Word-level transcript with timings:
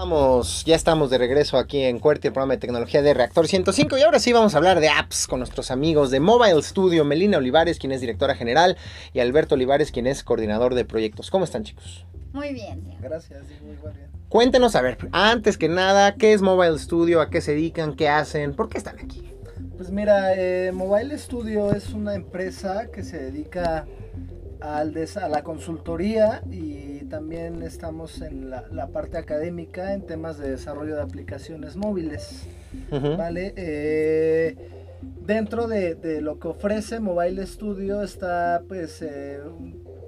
Vamos, 0.00 0.64
ya 0.64 0.76
estamos 0.76 1.10
de 1.10 1.18
regreso 1.18 1.58
aquí 1.58 1.82
en 1.82 1.98
Cuerti, 1.98 2.28
el 2.28 2.32
programa 2.32 2.54
de 2.54 2.58
tecnología 2.58 3.02
de 3.02 3.12
Reactor 3.12 3.46
105 3.46 3.98
y 3.98 4.00
ahora 4.00 4.18
sí 4.18 4.32
vamos 4.32 4.54
a 4.54 4.56
hablar 4.56 4.80
de 4.80 4.88
apps 4.88 5.26
con 5.26 5.40
nuestros 5.40 5.70
amigos 5.70 6.10
de 6.10 6.20
Mobile 6.20 6.62
Studio, 6.62 7.04
Melina 7.04 7.36
Olivares, 7.36 7.78
quien 7.78 7.92
es 7.92 8.00
directora 8.00 8.34
general, 8.34 8.78
y 9.12 9.20
Alberto 9.20 9.56
Olivares, 9.56 9.92
quien 9.92 10.06
es 10.06 10.24
coordinador 10.24 10.74
de 10.74 10.86
proyectos. 10.86 11.30
¿Cómo 11.30 11.44
están 11.44 11.64
chicos? 11.64 12.06
Muy 12.32 12.54
bien. 12.54 12.96
Gracias, 13.02 13.42
muy 13.60 13.76
bien. 13.76 14.10
Cuéntenos, 14.30 14.74
a 14.74 14.80
ver, 14.80 14.96
antes 15.12 15.58
que 15.58 15.68
nada, 15.68 16.14
¿qué 16.14 16.32
es 16.32 16.40
Mobile 16.40 16.78
Studio? 16.78 17.20
¿A 17.20 17.28
qué 17.28 17.42
se 17.42 17.52
dedican? 17.52 17.94
¿Qué 17.94 18.08
hacen? 18.08 18.54
¿Por 18.54 18.70
qué 18.70 18.78
están 18.78 18.98
aquí? 18.98 19.34
Pues 19.76 19.90
mira, 19.90 20.32
eh, 20.34 20.72
Mobile 20.72 21.18
Studio 21.18 21.72
es 21.72 21.90
una 21.90 22.14
empresa 22.14 22.86
que 22.90 23.02
se 23.02 23.18
dedica 23.18 23.84
al 24.62 24.94
a 25.16 25.28
la 25.28 25.42
consultoría 25.42 26.42
y 26.50 26.89
también 27.10 27.62
estamos 27.62 28.22
en 28.22 28.48
la, 28.48 28.86
parte 28.92 29.18
académica 29.18 29.92
en 29.92 30.06
temas 30.06 30.38
de 30.38 30.50
desarrollo 30.50 30.96
de 30.96 31.02
aplicaciones 31.02 31.76
móviles. 31.76 32.46
¿Vale? 32.90 33.52
Eh, 33.56 34.56
dentro 35.26 35.66
de, 35.66 36.20
lo 36.22 36.38
que 36.38 36.48
ofrece 36.48 37.00
Mobile 37.00 37.46
Studio 37.46 38.02
está 38.02 38.62
pues 38.66 39.02
eh, 39.02 39.40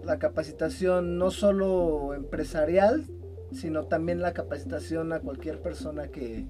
la 0.05 0.19
capacitación 0.19 1.19
no 1.19 1.31
solo 1.31 2.15
empresarial, 2.15 3.05
sino 3.53 3.85
también 3.85 4.23
la 4.23 4.33
capacitación 4.33 5.13
a 5.13 5.21
cualquier 5.21 5.61
persona 5.61 6.09
que 6.09 6.47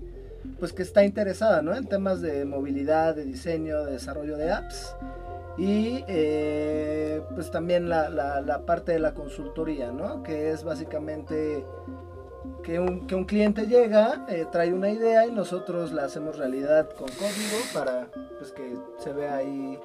pues 0.59 0.73
que 0.73 0.83
está 0.83 1.05
interesada 1.05 1.63
¿no? 1.63 1.75
en 1.75 1.87
temas 1.87 2.21
de 2.21 2.45
movilidad, 2.45 3.15
de 3.15 3.25
diseño, 3.25 3.85
de 3.85 3.93
desarrollo 3.93 4.37
de 4.37 4.51
apps 4.51 4.97
y 5.59 6.05
eh, 6.09 7.23
pues 7.35 7.51
también 7.51 7.89
la, 7.89 8.09
la, 8.09 8.65
parte 8.65 8.93
de 8.93 8.99
la 8.99 9.13
consultoría, 9.13 9.93
¿no? 9.93 10.23
Que 10.23 10.51
es 10.51 10.65
básicamente 10.65 11.65
que 12.63 12.81
un, 12.81 13.07
que 13.07 13.15
un 13.15 13.25
cliente 13.25 13.67
llega, 13.67 14.25
eh, 14.29 14.47
trae 14.51 14.73
una 14.73 14.89
idea 14.89 15.27
y 15.27 15.33
nosotros 15.33 15.93
la 15.93 16.05
hacemos 16.05 16.39
realidad 16.39 16.89
con 16.91 17.09
código 17.09 17.59
para 17.75 18.09
pues, 18.39 18.53
que 18.53 18.77
se 18.99 19.13
vea 19.13 19.37
ahí 19.37 19.79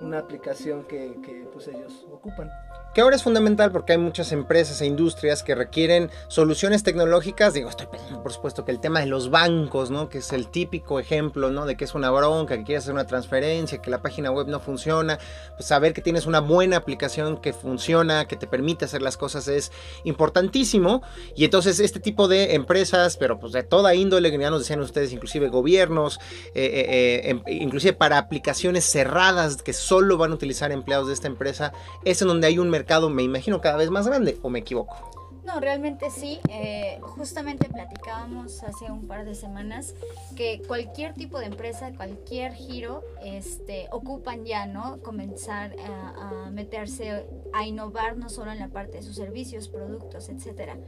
una 0.00 0.18
aplicación 0.18 0.84
que, 0.84 1.18
que 1.22 1.46
pues 1.52 1.68
ellos 1.68 2.06
ocupan 2.10 2.50
que 2.94 3.00
ahora 3.00 3.16
es 3.16 3.22
fundamental 3.22 3.70
porque 3.70 3.92
hay 3.92 3.98
muchas 3.98 4.32
empresas 4.32 4.80
e 4.80 4.86
industrias 4.86 5.42
que 5.42 5.54
requieren 5.54 6.10
soluciones 6.28 6.82
tecnológicas. 6.82 7.54
Digo, 7.54 7.68
estoy 7.68 7.86
pensando, 7.86 8.22
por 8.22 8.32
supuesto, 8.32 8.64
que 8.64 8.72
el 8.72 8.80
tema 8.80 9.00
de 9.00 9.06
los 9.06 9.30
bancos, 9.30 9.90
¿no? 9.90 10.08
Que 10.08 10.18
es 10.18 10.32
el 10.32 10.48
típico 10.48 10.98
ejemplo, 10.98 11.50
¿no? 11.50 11.66
De 11.66 11.76
que 11.76 11.84
es 11.84 11.94
una 11.94 12.10
bronca, 12.10 12.56
que 12.56 12.64
quieres 12.64 12.84
hacer 12.84 12.94
una 12.94 13.06
transferencia, 13.06 13.78
que 13.78 13.90
la 13.90 14.02
página 14.02 14.30
web 14.32 14.48
no 14.48 14.58
funciona. 14.58 15.18
Pues 15.56 15.68
saber 15.68 15.92
que 15.92 16.02
tienes 16.02 16.26
una 16.26 16.40
buena 16.40 16.78
aplicación 16.78 17.40
que 17.40 17.52
funciona, 17.52 18.26
que 18.26 18.36
te 18.36 18.46
permite 18.46 18.86
hacer 18.86 19.02
las 19.02 19.16
cosas 19.16 19.46
es 19.46 19.70
importantísimo. 20.04 21.02
Y 21.36 21.44
entonces 21.44 21.78
este 21.78 22.00
tipo 22.00 22.26
de 22.26 22.54
empresas, 22.54 23.16
pero 23.16 23.38
pues 23.38 23.52
de 23.52 23.62
toda 23.62 23.94
índole, 23.94 24.30
ya 24.36 24.50
nos 24.50 24.60
decían 24.60 24.80
ustedes, 24.80 25.12
inclusive 25.12 25.48
gobiernos, 25.48 26.18
eh, 26.54 26.64
eh, 26.64 26.86
eh, 26.88 27.30
em, 27.30 27.42
inclusive 27.46 27.92
para 27.92 28.18
aplicaciones 28.18 28.84
cerradas 28.84 29.62
que 29.62 29.72
solo 29.72 30.16
van 30.16 30.32
a 30.32 30.34
utilizar 30.34 30.72
empleados 30.72 31.08
de 31.08 31.14
esta 31.14 31.28
empresa, 31.28 31.72
es 32.04 32.20
en 32.22 32.28
donde 32.28 32.46
hay 32.46 32.58
un 32.58 32.68
mercado 32.70 32.79
me 33.10 33.22
imagino, 33.22 33.60
cada 33.60 33.76
vez 33.76 33.90
más 33.90 34.06
grande, 34.06 34.38
¿o 34.42 34.50
me 34.50 34.60
equivoco? 34.60 34.96
No, 35.44 35.58
realmente 35.58 36.10
sí. 36.10 36.38
Eh, 36.48 37.00
justamente 37.02 37.68
platicábamos 37.68 38.62
hace 38.62 38.90
un 38.90 39.08
par 39.08 39.24
de 39.24 39.34
semanas 39.34 39.94
que 40.36 40.62
cualquier 40.66 41.14
tipo 41.14 41.38
de 41.40 41.46
empresa, 41.46 41.92
cualquier 41.96 42.52
giro, 42.52 43.02
este, 43.24 43.88
ocupan 43.90 44.44
ya, 44.44 44.66
¿no? 44.66 45.00
Comenzar 45.02 45.74
a, 45.84 46.50
meterse, 46.50 47.26
a 47.52 47.66
innovar 47.66 48.16
no 48.16 48.28
solo 48.28 48.52
en 48.52 48.58
la 48.58 48.68
parte 48.68 48.98
de 48.98 49.02
sus 49.02 49.16
servicios, 49.16 49.68
productos, 49.68 50.28
etcétera. 50.28 50.78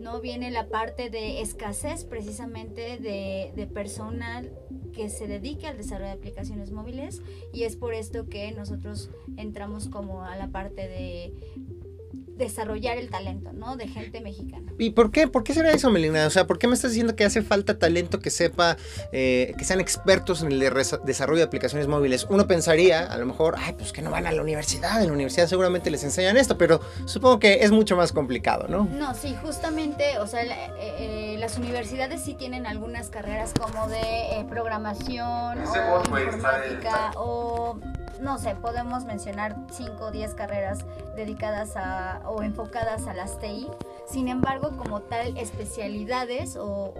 No 0.00 0.20
viene 0.20 0.50
la 0.50 0.66
parte 0.68 1.10
de 1.10 1.40
escasez 1.40 2.04
precisamente 2.04 2.98
de 2.98 3.66
personal 3.72 4.50
que 4.98 5.10
se 5.10 5.28
dedique 5.28 5.68
al 5.68 5.76
desarrollo 5.76 6.08
de 6.08 6.16
aplicaciones 6.16 6.72
móviles 6.72 7.22
y 7.52 7.62
es 7.62 7.76
por 7.76 7.94
esto 7.94 8.28
que 8.28 8.50
nosotros 8.50 9.10
entramos 9.36 9.86
como 9.86 10.24
a 10.24 10.34
la 10.34 10.48
parte 10.48 10.88
de 10.88 11.32
desarrollar 12.38 12.96
el 12.96 13.10
talento, 13.10 13.52
¿no? 13.52 13.76
De 13.76 13.88
gente 13.88 14.20
mexicana. 14.20 14.72
¿Y 14.78 14.90
por 14.90 15.10
qué? 15.10 15.28
¿Por 15.28 15.44
qué 15.44 15.52
será 15.52 15.72
eso, 15.72 15.90
Melina? 15.90 16.26
O 16.26 16.30
sea, 16.30 16.46
¿por 16.46 16.58
qué 16.58 16.68
me 16.68 16.74
estás 16.74 16.92
diciendo 16.92 17.16
que 17.16 17.24
hace 17.24 17.42
falta 17.42 17.78
talento 17.78 18.20
que 18.20 18.30
sepa, 18.30 18.76
eh, 19.12 19.54
que 19.58 19.64
sean 19.64 19.80
expertos 19.80 20.42
en 20.42 20.52
el 20.52 20.60
desarrollo 21.04 21.38
de 21.38 21.44
aplicaciones 21.44 21.88
móviles? 21.88 22.26
Uno 22.30 22.46
pensaría, 22.46 23.04
a 23.04 23.18
lo 23.18 23.26
mejor, 23.26 23.56
ay, 23.58 23.74
pues 23.76 23.92
que 23.92 24.00
no 24.00 24.10
van 24.10 24.26
a 24.26 24.32
la 24.32 24.40
universidad, 24.40 25.00
en 25.00 25.08
la 25.08 25.12
universidad 25.12 25.48
seguramente 25.48 25.90
les 25.90 26.04
enseñan 26.04 26.36
esto, 26.36 26.56
pero 26.56 26.80
supongo 27.06 27.40
que 27.40 27.64
es 27.64 27.72
mucho 27.72 27.96
más 27.96 28.12
complicado, 28.12 28.68
¿no? 28.68 28.84
No, 28.84 29.14
sí, 29.14 29.34
justamente, 29.42 30.18
o 30.18 30.26
sea, 30.26 30.44
eh, 30.44 30.70
eh, 30.78 31.36
las 31.38 31.58
universidades 31.58 32.22
sí 32.22 32.34
tienen 32.34 32.66
algunas 32.66 33.08
carreras 33.08 33.52
como 33.58 33.88
de 33.88 34.46
programación 34.48 35.58
o 35.58 36.18
informática 36.18 37.10
o 37.16 37.80
no 38.20 38.38
sé, 38.38 38.54
podemos 38.56 39.04
mencionar 39.04 39.56
5 39.70 40.04
o 40.04 40.10
10 40.10 40.34
carreras 40.34 40.84
dedicadas 41.16 41.76
a, 41.76 42.22
o 42.26 42.42
enfocadas 42.42 43.06
a 43.06 43.14
las 43.14 43.38
TI. 43.38 43.68
Sin 44.06 44.28
embargo, 44.28 44.76
como 44.76 45.02
tal, 45.02 45.36
especialidades 45.36 46.56
o, 46.56 46.94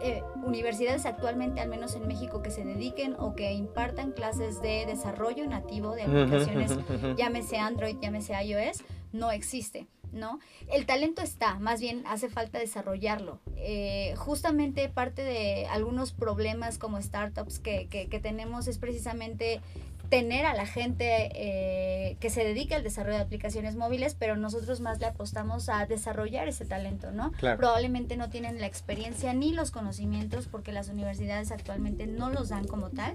eh, 0.00 0.22
universidades 0.44 1.04
actualmente, 1.06 1.60
al 1.60 1.68
menos 1.68 1.94
en 1.94 2.06
México, 2.06 2.42
que 2.42 2.50
se 2.50 2.64
dediquen 2.64 3.16
o 3.18 3.34
que 3.34 3.52
impartan 3.52 4.12
clases 4.12 4.62
de 4.62 4.86
desarrollo 4.86 5.46
nativo 5.46 5.94
de 5.94 6.04
aplicaciones, 6.04 6.72
llámese 7.16 7.58
Android, 7.58 7.96
llámese 8.00 8.34
iOS, 8.42 8.82
no 9.12 9.30
existe. 9.30 9.86
¿no? 10.12 10.40
El 10.72 10.86
talento 10.86 11.22
está, 11.22 11.58
más 11.58 11.80
bien 11.80 12.02
hace 12.06 12.28
falta 12.28 12.58
desarrollarlo. 12.58 13.38
Eh, 13.56 14.14
justamente 14.16 14.88
parte 14.88 15.22
de 15.22 15.66
algunos 15.66 16.12
problemas 16.12 16.78
como 16.78 17.00
startups 17.00 17.58
que, 17.58 17.86
que, 17.88 18.08
que 18.08 18.18
tenemos 18.18 18.66
es 18.66 18.78
precisamente 18.78 19.60
tener 20.10 20.44
a 20.44 20.54
la 20.54 20.66
gente 20.66 21.30
eh, 21.34 22.16
que 22.18 22.30
se 22.30 22.44
dedique 22.44 22.74
al 22.74 22.82
desarrollo 22.82 23.16
de 23.16 23.22
aplicaciones 23.22 23.76
móviles, 23.76 24.16
pero 24.18 24.36
nosotros 24.36 24.80
más 24.80 24.98
le 24.98 25.06
apostamos 25.06 25.68
a 25.68 25.86
desarrollar 25.86 26.48
ese 26.48 26.66
talento, 26.66 27.12
¿no? 27.12 27.32
Probablemente 27.38 28.16
no 28.16 28.28
tienen 28.28 28.60
la 28.60 28.66
experiencia 28.66 29.32
ni 29.32 29.52
los 29.52 29.70
conocimientos 29.70 30.48
porque 30.48 30.72
las 30.72 30.88
universidades 30.88 31.52
actualmente 31.52 32.08
no 32.08 32.28
los 32.28 32.48
dan 32.48 32.66
como 32.66 32.90
tal, 32.90 33.14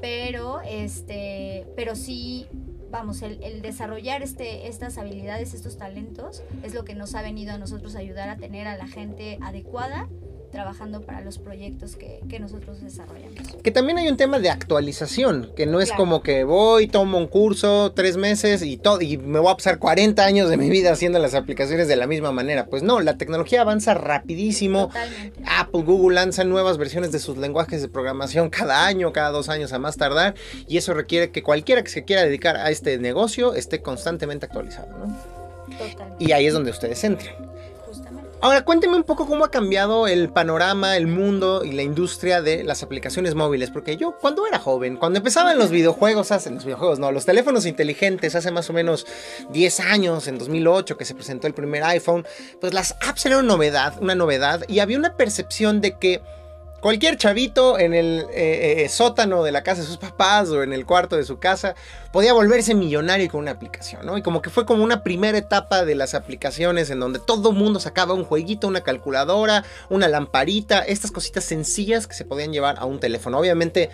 pero 0.00 0.60
este, 0.60 1.66
pero 1.74 1.96
sí 1.96 2.46
vamos, 2.90 3.22
el, 3.22 3.42
el, 3.42 3.60
desarrollar 3.62 4.22
este, 4.22 4.68
estas 4.68 4.96
habilidades, 4.98 5.54
estos 5.54 5.76
talentos, 5.76 6.42
es 6.62 6.74
lo 6.74 6.84
que 6.84 6.94
nos 6.94 7.14
ha 7.14 7.22
venido 7.22 7.52
a 7.52 7.58
nosotros 7.58 7.94
ayudar 7.96 8.28
a 8.28 8.36
tener 8.36 8.66
a 8.66 8.76
la 8.76 8.86
gente 8.86 9.38
adecuada 9.42 10.08
trabajando 10.50 11.02
para 11.02 11.20
los 11.20 11.38
proyectos 11.38 11.96
que, 11.96 12.20
que, 12.28 12.40
nosotros 12.40 12.80
desarrollamos. 12.80 13.56
Que 13.62 13.70
también 13.70 13.98
hay 13.98 14.08
un 14.08 14.16
tema 14.16 14.38
de 14.38 14.50
actualización, 14.50 15.52
que 15.56 15.66
no 15.66 15.80
es 15.80 15.92
como 15.92 16.22
que 16.22 16.44
voy, 16.44 16.86
tomo 16.88 17.18
un 17.18 17.26
curso 17.26 17.92
tres 17.92 18.16
meses 18.16 18.62
y, 18.62 18.76
todo, 18.76 19.00
y 19.00 19.18
me 19.18 19.38
voy 19.38 19.52
a 19.52 19.56
pasar 19.56 19.78
40 19.78 20.24
años 20.24 20.48
de 20.48 20.56
mi 20.56 20.70
vida 20.70 20.92
haciendo 20.92 21.18
las 21.18 21.34
aplicaciones 21.34 21.88
de 21.88 21.96
la 21.96 22.06
misma 22.06 22.32
manera. 22.32 22.66
Pues 22.66 22.82
no, 22.82 23.00
la 23.00 23.18
tecnología 23.18 23.60
avanza 23.60 23.94
rapidísimo. 23.94 24.90
Apple, 25.46 25.82
Google 25.82 26.14
lanzan 26.14 26.48
nuevas 26.48 26.78
versiones 26.78 27.12
de 27.12 27.18
sus 27.18 27.36
lenguajes 27.36 27.82
de 27.82 27.88
programación 27.88 28.50
cada 28.50 28.86
año, 28.86 29.12
cada 29.12 29.30
dos 29.30 29.48
años 29.48 29.72
a 29.72 29.78
más 29.78 29.96
tardar, 29.96 30.34
y 30.66 30.78
eso 30.78 30.94
requiere 30.94 31.30
que 31.30 31.42
cualquiera 31.42 31.82
que 31.82 31.90
se 31.90 32.04
quiera 32.04 32.22
dedicar 32.22 32.56
a 32.56 32.70
este 32.70 32.98
negocio 32.98 33.54
esté 33.54 33.82
constantemente 33.82 34.46
actualizado. 34.46 34.88
¿no? 34.98 35.16
Totalmente. 35.76 36.24
Y 36.24 36.32
ahí 36.32 36.46
es 36.46 36.54
donde 36.54 36.70
ustedes 36.70 37.02
entran. 37.04 37.57
Ahora, 38.40 38.64
cuénteme 38.64 38.94
un 38.94 39.02
poco 39.02 39.26
cómo 39.26 39.44
ha 39.44 39.50
cambiado 39.50 40.06
el 40.06 40.28
panorama, 40.28 40.96
el 40.96 41.08
mundo 41.08 41.64
y 41.64 41.72
la 41.72 41.82
industria 41.82 42.40
de 42.40 42.62
las 42.62 42.84
aplicaciones 42.84 43.34
móviles. 43.34 43.72
Porque 43.72 43.96
yo, 43.96 44.16
cuando 44.20 44.46
era 44.46 44.60
joven, 44.60 44.96
cuando 44.96 45.18
empezaban 45.18 45.58
los 45.58 45.70
videojuegos, 45.70 46.30
hace 46.30 46.52
los 46.52 46.64
videojuegos, 46.64 47.00
no, 47.00 47.10
los 47.10 47.26
teléfonos 47.26 47.66
inteligentes, 47.66 48.36
hace 48.36 48.52
más 48.52 48.70
o 48.70 48.72
menos 48.72 49.06
10 49.50 49.80
años, 49.80 50.28
en 50.28 50.38
2008, 50.38 50.96
que 50.96 51.04
se 51.04 51.16
presentó 51.16 51.48
el 51.48 51.54
primer 51.54 51.82
iPhone, 51.82 52.24
pues 52.60 52.72
las 52.72 52.94
apps 53.00 53.26
eran 53.26 53.40
una 53.40 53.48
novedad, 53.48 53.94
una 54.00 54.14
novedad, 54.14 54.62
y 54.68 54.78
había 54.78 54.98
una 54.98 55.16
percepción 55.16 55.80
de 55.80 55.98
que 55.98 56.22
Cualquier 56.80 57.16
chavito 57.16 57.76
en 57.76 57.92
el 57.92 58.26
eh, 58.30 58.84
eh, 58.84 58.88
sótano 58.88 59.42
de 59.42 59.50
la 59.50 59.64
casa 59.64 59.80
de 59.80 59.88
sus 59.88 59.96
papás 59.96 60.48
o 60.50 60.62
en 60.62 60.72
el 60.72 60.86
cuarto 60.86 61.16
de 61.16 61.24
su 61.24 61.40
casa 61.40 61.74
podía 62.12 62.32
volverse 62.32 62.72
millonario 62.74 63.28
con 63.28 63.40
una 63.40 63.50
aplicación, 63.50 64.06
¿no? 64.06 64.16
Y 64.16 64.22
como 64.22 64.42
que 64.42 64.50
fue 64.50 64.64
como 64.64 64.84
una 64.84 65.02
primera 65.02 65.36
etapa 65.36 65.84
de 65.84 65.96
las 65.96 66.14
aplicaciones 66.14 66.90
en 66.90 67.00
donde 67.00 67.18
todo 67.18 67.50
mundo 67.50 67.80
sacaba 67.80 68.14
un 68.14 68.24
jueguito, 68.24 68.68
una 68.68 68.82
calculadora, 68.82 69.64
una 69.90 70.06
lamparita, 70.06 70.78
estas 70.78 71.10
cositas 71.10 71.44
sencillas 71.44 72.06
que 72.06 72.14
se 72.14 72.24
podían 72.24 72.52
llevar 72.52 72.76
a 72.78 72.84
un 72.84 73.00
teléfono. 73.00 73.38
Obviamente 73.38 73.90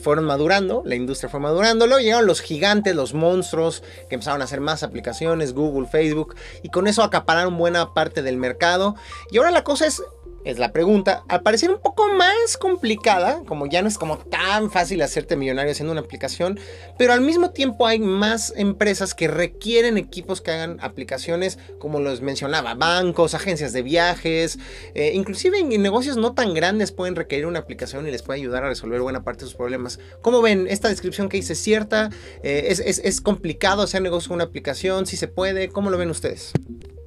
fueron 0.00 0.24
madurando, 0.24 0.82
la 0.84 0.94
industria 0.94 1.28
fue 1.28 1.40
madurando, 1.40 1.86
luego 1.86 2.00
llegaron 2.00 2.26
los 2.26 2.40
gigantes, 2.40 2.94
los 2.94 3.14
monstruos 3.14 3.82
que 4.08 4.14
empezaron 4.14 4.42
a 4.42 4.44
hacer 4.44 4.60
más 4.60 4.82
aplicaciones, 4.82 5.54
Google, 5.54 5.88
Facebook, 5.88 6.36
y 6.62 6.68
con 6.68 6.86
eso 6.86 7.02
acapararon 7.02 7.56
buena 7.56 7.94
parte 7.94 8.22
del 8.22 8.36
mercado. 8.36 8.94
Y 9.30 9.38
ahora 9.38 9.50
la 9.50 9.64
cosa 9.64 9.86
es 9.86 10.02
es 10.44 10.58
la 10.58 10.72
pregunta, 10.72 11.22
al 11.28 11.42
parecer 11.42 11.70
un 11.70 11.80
poco 11.80 12.12
más 12.12 12.56
complicada, 12.58 13.42
como 13.46 13.66
ya 13.66 13.82
no 13.82 13.88
es 13.88 13.98
como 13.98 14.18
tan 14.18 14.70
fácil 14.70 15.02
hacerte 15.02 15.36
millonario 15.36 15.72
haciendo 15.72 15.92
una 15.92 16.00
aplicación, 16.00 16.58
pero 16.98 17.12
al 17.12 17.20
mismo 17.20 17.50
tiempo 17.50 17.86
hay 17.86 17.98
más 17.98 18.52
empresas 18.56 19.14
que 19.14 19.28
requieren 19.28 19.98
equipos 19.98 20.40
que 20.40 20.50
hagan 20.50 20.78
aplicaciones, 20.80 21.58
como 21.78 22.00
los 22.00 22.22
mencionaba, 22.22 22.74
bancos, 22.74 23.34
agencias 23.34 23.72
de 23.72 23.82
viajes, 23.82 24.58
eh, 24.94 25.12
inclusive 25.14 25.58
en 25.58 25.82
negocios 25.82 26.16
no 26.16 26.32
tan 26.32 26.54
grandes 26.54 26.92
pueden 26.92 27.16
requerir 27.16 27.46
una 27.46 27.60
aplicación 27.60 28.06
y 28.06 28.10
les 28.10 28.22
puede 28.22 28.40
ayudar 28.40 28.64
a 28.64 28.68
resolver 28.68 29.00
buena 29.00 29.22
parte 29.22 29.44
de 29.44 29.46
sus 29.46 29.56
problemas. 29.56 29.98
¿Cómo 30.22 30.42
ven? 30.42 30.66
Esta 30.68 30.88
descripción 30.88 31.28
que 31.28 31.36
hice 31.36 31.52
es 31.52 31.60
cierta, 31.60 32.10
eh, 32.42 32.66
es, 32.68 32.80
es, 32.80 33.20
complicado 33.20 33.82
hacer 33.82 34.02
negocio 34.02 34.28
con 34.28 34.36
una 34.36 34.44
aplicación, 34.44 35.06
si 35.06 35.16
se 35.16 35.28
puede, 35.28 35.68
¿cómo 35.68 35.90
lo 35.90 35.98
ven 35.98 36.10
ustedes? 36.10 36.52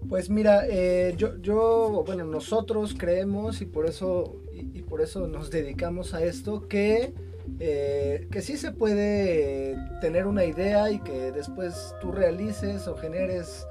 Pues 0.10 0.30
mira, 0.30 0.66
eh, 0.68 1.14
yo, 1.18 1.38
yo, 1.38 2.04
bueno, 2.06 2.26
nosotros 2.26 2.96
creemos 2.98 3.62
y 3.62 3.66
por 3.66 3.88
eso, 3.88 4.42
y, 4.54 4.82
por 4.84 5.02
eso 5.02 5.28
nos 5.28 5.50
dedicamos 5.50 6.14
a 6.14 6.24
esto, 6.24 6.68
que, 6.68 7.14
eh, 7.60 8.28
que 8.32 8.42
sí 8.42 8.58
se 8.58 8.72
puede 8.72 9.78
tener 10.02 10.28
una 10.28 10.46
idea 10.46 10.92
y 10.92 11.00
que 11.00 11.32
después 11.32 11.96
tú 12.02 12.12
realices 12.12 12.88
o 12.88 12.96
generes 12.96 13.66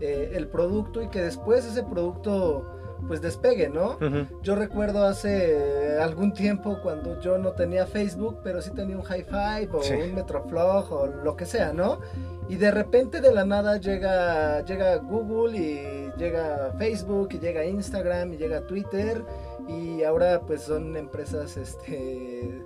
eh, 0.00 0.32
el 0.34 0.48
producto 0.48 1.02
y 1.02 1.08
que 1.08 1.22
después 1.22 1.64
ese 1.64 1.82
producto 1.82 2.77
pues 3.06 3.20
despegue, 3.20 3.68
¿no? 3.68 3.98
Yo 4.42 4.54
recuerdo 4.56 5.04
hace 5.04 5.98
algún 6.00 6.32
tiempo 6.32 6.78
cuando 6.82 7.20
yo 7.20 7.38
no 7.38 7.52
tenía 7.52 7.86
Facebook, 7.86 8.38
pero 8.42 8.60
sí 8.60 8.70
tenía 8.70 8.96
un 8.96 9.02
High 9.02 9.24
Five 9.24 9.68
o 9.72 9.80
un 10.04 10.14
Metroflog 10.14 10.92
o 10.92 11.06
lo 11.06 11.36
que 11.36 11.46
sea, 11.46 11.72
¿no? 11.72 12.00
Y 12.48 12.56
de 12.56 12.70
repente 12.70 13.20
de 13.20 13.32
la 13.32 13.44
nada 13.44 13.76
llega, 13.76 14.64
llega 14.64 14.96
Google 14.96 15.58
y 15.58 16.10
llega 16.18 16.72
Facebook 16.78 17.28
y 17.32 17.38
llega 17.38 17.64
Instagram 17.64 18.32
y 18.32 18.36
llega 18.38 18.66
Twitter 18.66 19.22
y 19.68 20.02
ahora 20.02 20.40
pues 20.40 20.62
son 20.62 20.96
empresas 20.96 21.56
este 21.56 22.64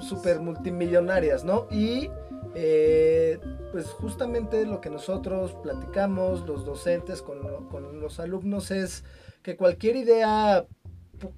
super 0.00 0.40
multimillonarias, 0.40 1.44
¿no? 1.44 1.66
Y 1.70 2.10
eh, 2.54 3.38
pues 3.72 3.86
justamente 3.86 4.64
lo 4.66 4.80
que 4.80 4.90
nosotros 4.90 5.54
platicamos, 5.62 6.46
los 6.46 6.64
docentes 6.64 7.22
con, 7.22 7.68
con 7.68 8.00
los 8.00 8.20
alumnos 8.20 8.70
es 8.70 9.04
que 9.42 9.56
cualquier 9.56 9.96
idea 9.96 10.66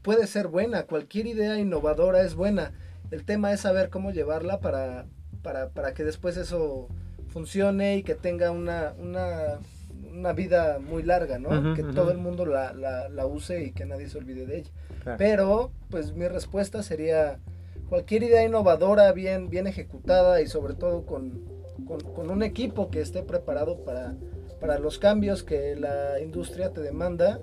puede 0.03 0.27
ser 0.27 0.49
buena, 0.49 0.85
cualquier 0.85 1.27
idea 1.27 1.59
innovadora 1.59 2.23
es 2.23 2.35
buena. 2.35 2.73
El 3.11 3.25
tema 3.25 3.53
es 3.53 3.61
saber 3.61 3.89
cómo 3.91 4.11
llevarla 4.11 4.61
para, 4.61 5.07
para, 5.43 5.95
que 5.95 6.05
después 6.05 6.37
eso 6.37 6.89
funcione 7.29 7.97
y 7.97 8.03
que 8.03 8.15
tenga 8.15 8.51
una, 8.51 8.95
una, 8.99 10.33
vida 10.33 10.79
muy 10.79 11.03
larga, 11.03 11.39
¿no? 11.39 11.75
que 11.75 11.83
todo 11.83 12.11
el 12.11 12.19
mundo 12.19 12.47
la, 12.47 12.73
la, 12.73 13.27
use 13.27 13.65
y 13.65 13.73
que 13.73 13.85
nadie 13.85 14.09
se 14.09 14.19
olvide 14.19 14.47
de 14.47 14.59
ella. 14.59 14.71
Pero, 15.19 15.71
pues 15.89 16.15
mi 16.15 16.27
respuesta 16.27 16.83
sería 16.83 17.39
cualquier 17.88 18.25
idea 18.25 18.44
innovadora, 18.44 19.12
bien, 19.12 19.49
bien 19.49 19.67
ejecutada 19.67 20.41
y 20.41 20.47
sobre 20.47 20.75
todo 20.75 21.06
con, 21.06 21.43
con, 21.87 22.31
un 22.31 22.43
equipo 22.43 22.91
que 22.91 23.00
esté 23.00 23.23
preparado 23.23 23.85
para, 23.85 24.15
para 24.61 24.79
los 24.79 24.99
cambios 24.99 25.43
que 25.43 25.77
la 25.77 26.21
industria 26.21 26.73
te 26.73 26.81
demanda, 26.81 27.41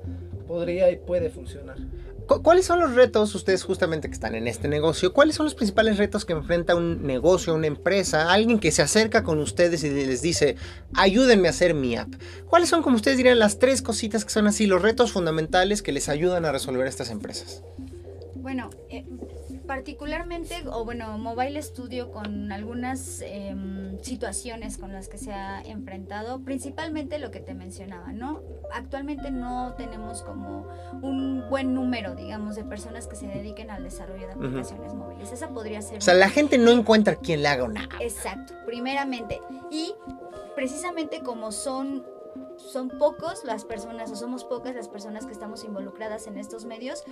podría 0.47 0.91
y 0.91 0.97
puede 0.97 1.29
funcionar. 1.29 1.77
¿Cuáles 2.25 2.65
son 2.65 2.79
los 2.79 2.95
retos, 2.95 3.35
ustedes 3.35 3.63
justamente 3.63 4.07
que 4.07 4.13
están 4.13 4.33
en 4.33 4.47
este 4.47 4.69
negocio, 4.69 5.13
cuáles 5.13 5.35
son 5.35 5.45
los 5.45 5.55
principales 5.55 5.97
retos 5.97 6.23
que 6.23 6.31
enfrenta 6.31 6.73
un 6.73 7.05
negocio, 7.05 7.53
una 7.53 7.67
empresa, 7.67 8.31
alguien 8.31 8.59
que 8.59 8.71
se 8.71 8.81
acerca 8.81 9.23
con 9.23 9.39
ustedes 9.39 9.83
y 9.83 9.89
les 9.89 10.21
dice, 10.21 10.55
ayúdenme 10.95 11.47
a 11.49 11.51
hacer 11.51 11.73
mi 11.73 11.97
app? 11.97 12.09
¿Cuáles 12.47 12.69
son, 12.69 12.81
como 12.81 12.95
ustedes 12.95 13.17
dirían, 13.17 13.39
las 13.39 13.59
tres 13.59 13.81
cositas 13.81 14.23
que 14.23 14.31
son 14.31 14.47
así, 14.47 14.67
los 14.67 14.81
retos 14.81 15.11
fundamentales 15.11 15.81
que 15.81 15.91
les 15.91 16.07
ayudan 16.07 16.45
a 16.45 16.53
resolver 16.53 16.87
estas 16.87 17.11
empresas? 17.11 17.61
Bueno, 18.35 18.69
eh, 18.89 19.05
particularmente, 19.67 20.63
o 20.71 20.85
bueno, 20.85 21.17
Mobile 21.17 21.61
Studio 21.61 22.11
con 22.11 22.51
algunas 22.51 23.21
em, 23.21 23.97
situaciones 24.01 24.77
con 24.77 24.91
las 24.91 25.07
que 25.07 25.17
se 25.17 25.33
ha 25.33 25.61
enfrentado, 25.61 26.41
principalmente 26.41 27.19
lo 27.19 27.31
que 27.31 27.39
te 27.39 27.53
mencionaba, 27.53 28.11
¿no? 28.11 28.41
Actualmente 28.73 29.31
no 29.31 29.73
tenemos 29.77 30.23
como 30.23 30.67
un 31.01 31.43
buen 31.49 31.73
número, 31.73 32.15
digamos, 32.15 32.55
de 32.55 32.63
personas 32.63 33.07
que 33.07 33.15
se 33.15 33.27
dediquen 33.27 33.69
al 33.71 33.83
desarrollo 33.83 34.27
de 34.27 34.33
aplicaciones 34.33 34.93
móviles. 34.93 35.31
Esa 35.31 35.49
podría 35.49 35.81
ser... 35.81 35.97
O 35.97 36.01
sea, 36.01 36.13
la 36.13 36.29
gente 36.29 36.57
no 36.57 36.71
encuentra 36.71 37.15
quien 37.15 37.41
le 37.41 37.47
haga 37.47 37.63
una. 37.63 37.87
Exacto, 37.99 38.53
primeramente. 38.65 39.39
Y 39.71 39.93
precisamente 40.55 41.21
como 41.21 41.51
son 41.51 42.05
son 42.57 42.89
pocos 42.89 43.43
las 43.43 43.65
personas 43.65 44.11
o 44.11 44.15
somos 44.15 44.43
pocas 44.43 44.75
las 44.75 44.87
personas 44.87 45.25
que 45.25 45.31
estamos 45.31 45.63
involucradas 45.63 46.27
en 46.27 46.37
estos 46.37 46.65
medios, 46.65 47.03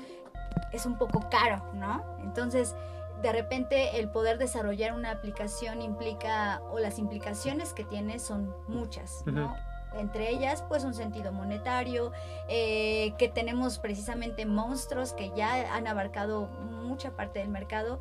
es 0.72 0.86
un 0.86 0.98
poco 0.98 1.30
caro, 1.30 1.64
¿no? 1.74 2.04
Entonces, 2.24 2.76
de 3.22 3.32
repente 3.32 4.00
el 4.00 4.10
poder 4.10 4.38
desarrollar 4.38 4.94
una 4.94 5.12
aplicación 5.12 5.82
implica, 5.82 6.62
o 6.72 6.80
las 6.80 6.98
implicaciones 7.00 7.74
que 7.74 7.84
tiene 7.84 8.20
son 8.20 8.54
muchas, 8.68 9.24
¿no? 9.26 9.56
Entre 9.94 10.30
ellas, 10.30 10.64
pues 10.70 10.86
un 10.86 10.94
sentido 10.94 11.34
monetario, 11.34 12.14
eh, 12.48 13.14
que 13.18 13.28
tenemos 13.28 13.78
precisamente 13.78 14.46
monstruos 14.46 15.14
que 15.14 15.32
ya 15.36 15.76
han 15.76 15.86
abarcado 15.86 16.48
mucha 16.48 17.16
parte 17.16 17.40
del 17.40 17.50
mercado 17.50 18.00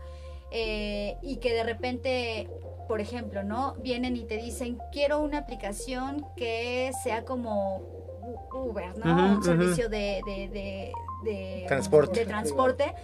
eh, 0.53 1.17
y 1.21 1.39
que 1.39 1.53
de 1.53 1.65
repente 1.65 2.49
por 2.91 3.01
ejemplo, 3.01 3.45
¿no? 3.45 3.75
Vienen 3.75 4.17
y 4.17 4.25
te 4.25 4.37
dicen, 4.37 4.77
quiero 4.91 5.21
una 5.21 5.39
aplicación 5.39 6.27
que 6.37 6.91
sea 7.05 7.25
como 7.25 8.00
Uber, 8.53 8.97
¿no? 8.99 9.37
Un 9.37 9.43
servicio 9.43 9.89
de, 9.89 10.23
de, 11.25 11.65
transporte. 11.67 12.21
de 12.21 12.27
transporte. 12.27 12.95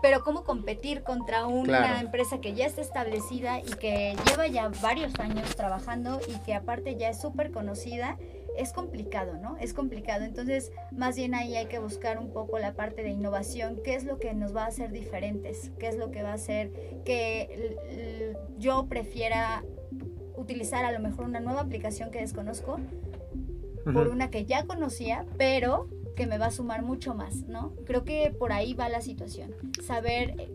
Pero 0.00 0.24
cómo 0.24 0.42
competir 0.42 1.04
contra 1.04 1.46
una 1.46 2.00
empresa 2.00 2.40
que 2.40 2.54
ya 2.54 2.66
está 2.66 2.80
establecida 2.80 3.60
y 3.60 3.70
que 3.70 4.16
lleva 4.26 4.48
ya 4.48 4.68
varios 4.82 5.14
años 5.20 5.54
trabajando 5.54 6.20
y 6.26 6.34
que 6.44 6.54
aparte 6.54 6.96
ya 6.96 7.08
es 7.08 7.20
súper 7.20 7.52
conocida 7.52 8.18
es 8.56 8.72
complicado, 8.72 9.38
¿no? 9.38 9.56
Es 9.58 9.72
complicado. 9.72 10.24
Entonces, 10.24 10.72
más 10.90 11.16
bien 11.16 11.34
ahí 11.34 11.56
hay 11.56 11.66
que 11.66 11.78
buscar 11.78 12.18
un 12.18 12.32
poco 12.32 12.58
la 12.58 12.74
parte 12.74 13.02
de 13.02 13.10
innovación, 13.10 13.80
qué 13.84 13.94
es 13.94 14.04
lo 14.04 14.18
que 14.18 14.34
nos 14.34 14.54
va 14.54 14.64
a 14.64 14.66
hacer 14.68 14.92
diferentes, 14.92 15.70
qué 15.78 15.88
es 15.88 15.96
lo 15.96 16.10
que 16.10 16.22
va 16.22 16.30
a 16.30 16.34
hacer 16.34 16.70
que 17.04 18.36
yo 18.58 18.86
prefiera 18.86 19.64
utilizar 20.36 20.84
a 20.84 20.92
lo 20.92 21.00
mejor 21.00 21.26
una 21.26 21.40
nueva 21.40 21.60
aplicación 21.60 22.10
que 22.10 22.20
desconozco 22.20 22.78
por 23.84 24.08
una 24.08 24.30
que 24.30 24.44
ya 24.44 24.64
conocía, 24.64 25.24
pero 25.38 25.88
que 26.16 26.26
me 26.26 26.38
va 26.38 26.46
a 26.46 26.50
sumar 26.50 26.82
mucho 26.82 27.14
más, 27.14 27.36
¿no? 27.48 27.72
Creo 27.86 28.04
que 28.04 28.34
por 28.38 28.52
ahí 28.52 28.74
va 28.74 28.88
la 28.88 29.00
situación, 29.00 29.54
saber 29.84 30.34
eh, 30.38 30.54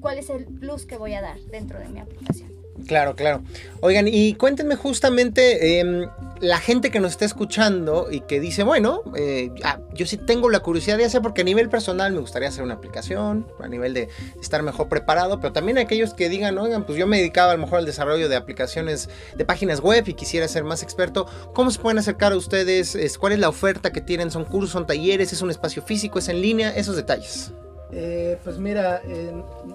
cuál 0.00 0.18
es 0.18 0.30
el 0.30 0.46
plus 0.46 0.86
que 0.86 0.96
voy 0.96 1.14
a 1.14 1.20
dar 1.20 1.40
dentro 1.50 1.78
de 1.78 1.88
mi 1.88 1.98
aplicación. 2.00 2.50
Claro, 2.86 3.14
claro. 3.14 3.42
Oigan, 3.80 4.08
y 4.08 4.34
cuéntenme 4.34 4.76
justamente 4.76 5.80
em, 5.80 6.06
la 6.40 6.58
gente 6.58 6.90
que 6.90 7.00
nos 7.00 7.12
está 7.12 7.24
escuchando 7.24 8.08
y 8.10 8.20
que 8.20 8.40
dice, 8.40 8.62
bueno, 8.62 9.02
eh, 9.16 9.52
ah, 9.62 9.78
yo 9.92 10.06
sí 10.06 10.16
tengo 10.16 10.48
la 10.48 10.60
curiosidad 10.60 10.96
de 10.96 11.04
hacer 11.04 11.20
porque 11.20 11.42
a 11.42 11.44
nivel 11.44 11.68
personal 11.68 12.12
me 12.12 12.20
gustaría 12.20 12.48
hacer 12.48 12.64
una 12.64 12.74
aplicación, 12.74 13.46
a 13.60 13.68
nivel 13.68 13.94
de 13.94 14.08
estar 14.40 14.62
mejor 14.62 14.88
preparado, 14.88 15.38
pero 15.40 15.52
también 15.52 15.78
aquellos 15.78 16.14
que 16.14 16.28
digan, 16.28 16.56
oigan, 16.58 16.84
pues 16.84 16.98
yo 16.98 17.06
me 17.06 17.18
dedicaba 17.18 17.52
a 17.52 17.56
lo 17.56 17.62
mejor 17.62 17.78
al 17.80 17.86
desarrollo 17.86 18.28
de 18.28 18.36
aplicaciones 18.36 19.08
de 19.36 19.44
páginas 19.44 19.80
web 19.80 20.04
y 20.08 20.14
quisiera 20.14 20.48
ser 20.48 20.64
más 20.64 20.82
experto, 20.82 21.26
¿cómo 21.54 21.70
se 21.70 21.78
pueden 21.78 21.98
acercar 21.98 22.32
a 22.32 22.36
ustedes? 22.36 23.18
¿Cuál 23.18 23.34
es 23.34 23.38
la 23.38 23.48
oferta 23.48 23.92
que 23.92 24.00
tienen? 24.00 24.30
¿Son 24.30 24.44
cursos, 24.44 24.70
son 24.70 24.86
talleres? 24.86 25.32
¿Es 25.32 25.42
un 25.42 25.50
espacio 25.50 25.82
físico? 25.82 26.18
¿Es 26.18 26.28
en 26.28 26.40
línea? 26.40 26.70
Esos 26.70 26.96
detalles. 26.96 27.52
Eh, 27.92 28.38
pues 28.44 28.58
mira, 28.58 29.02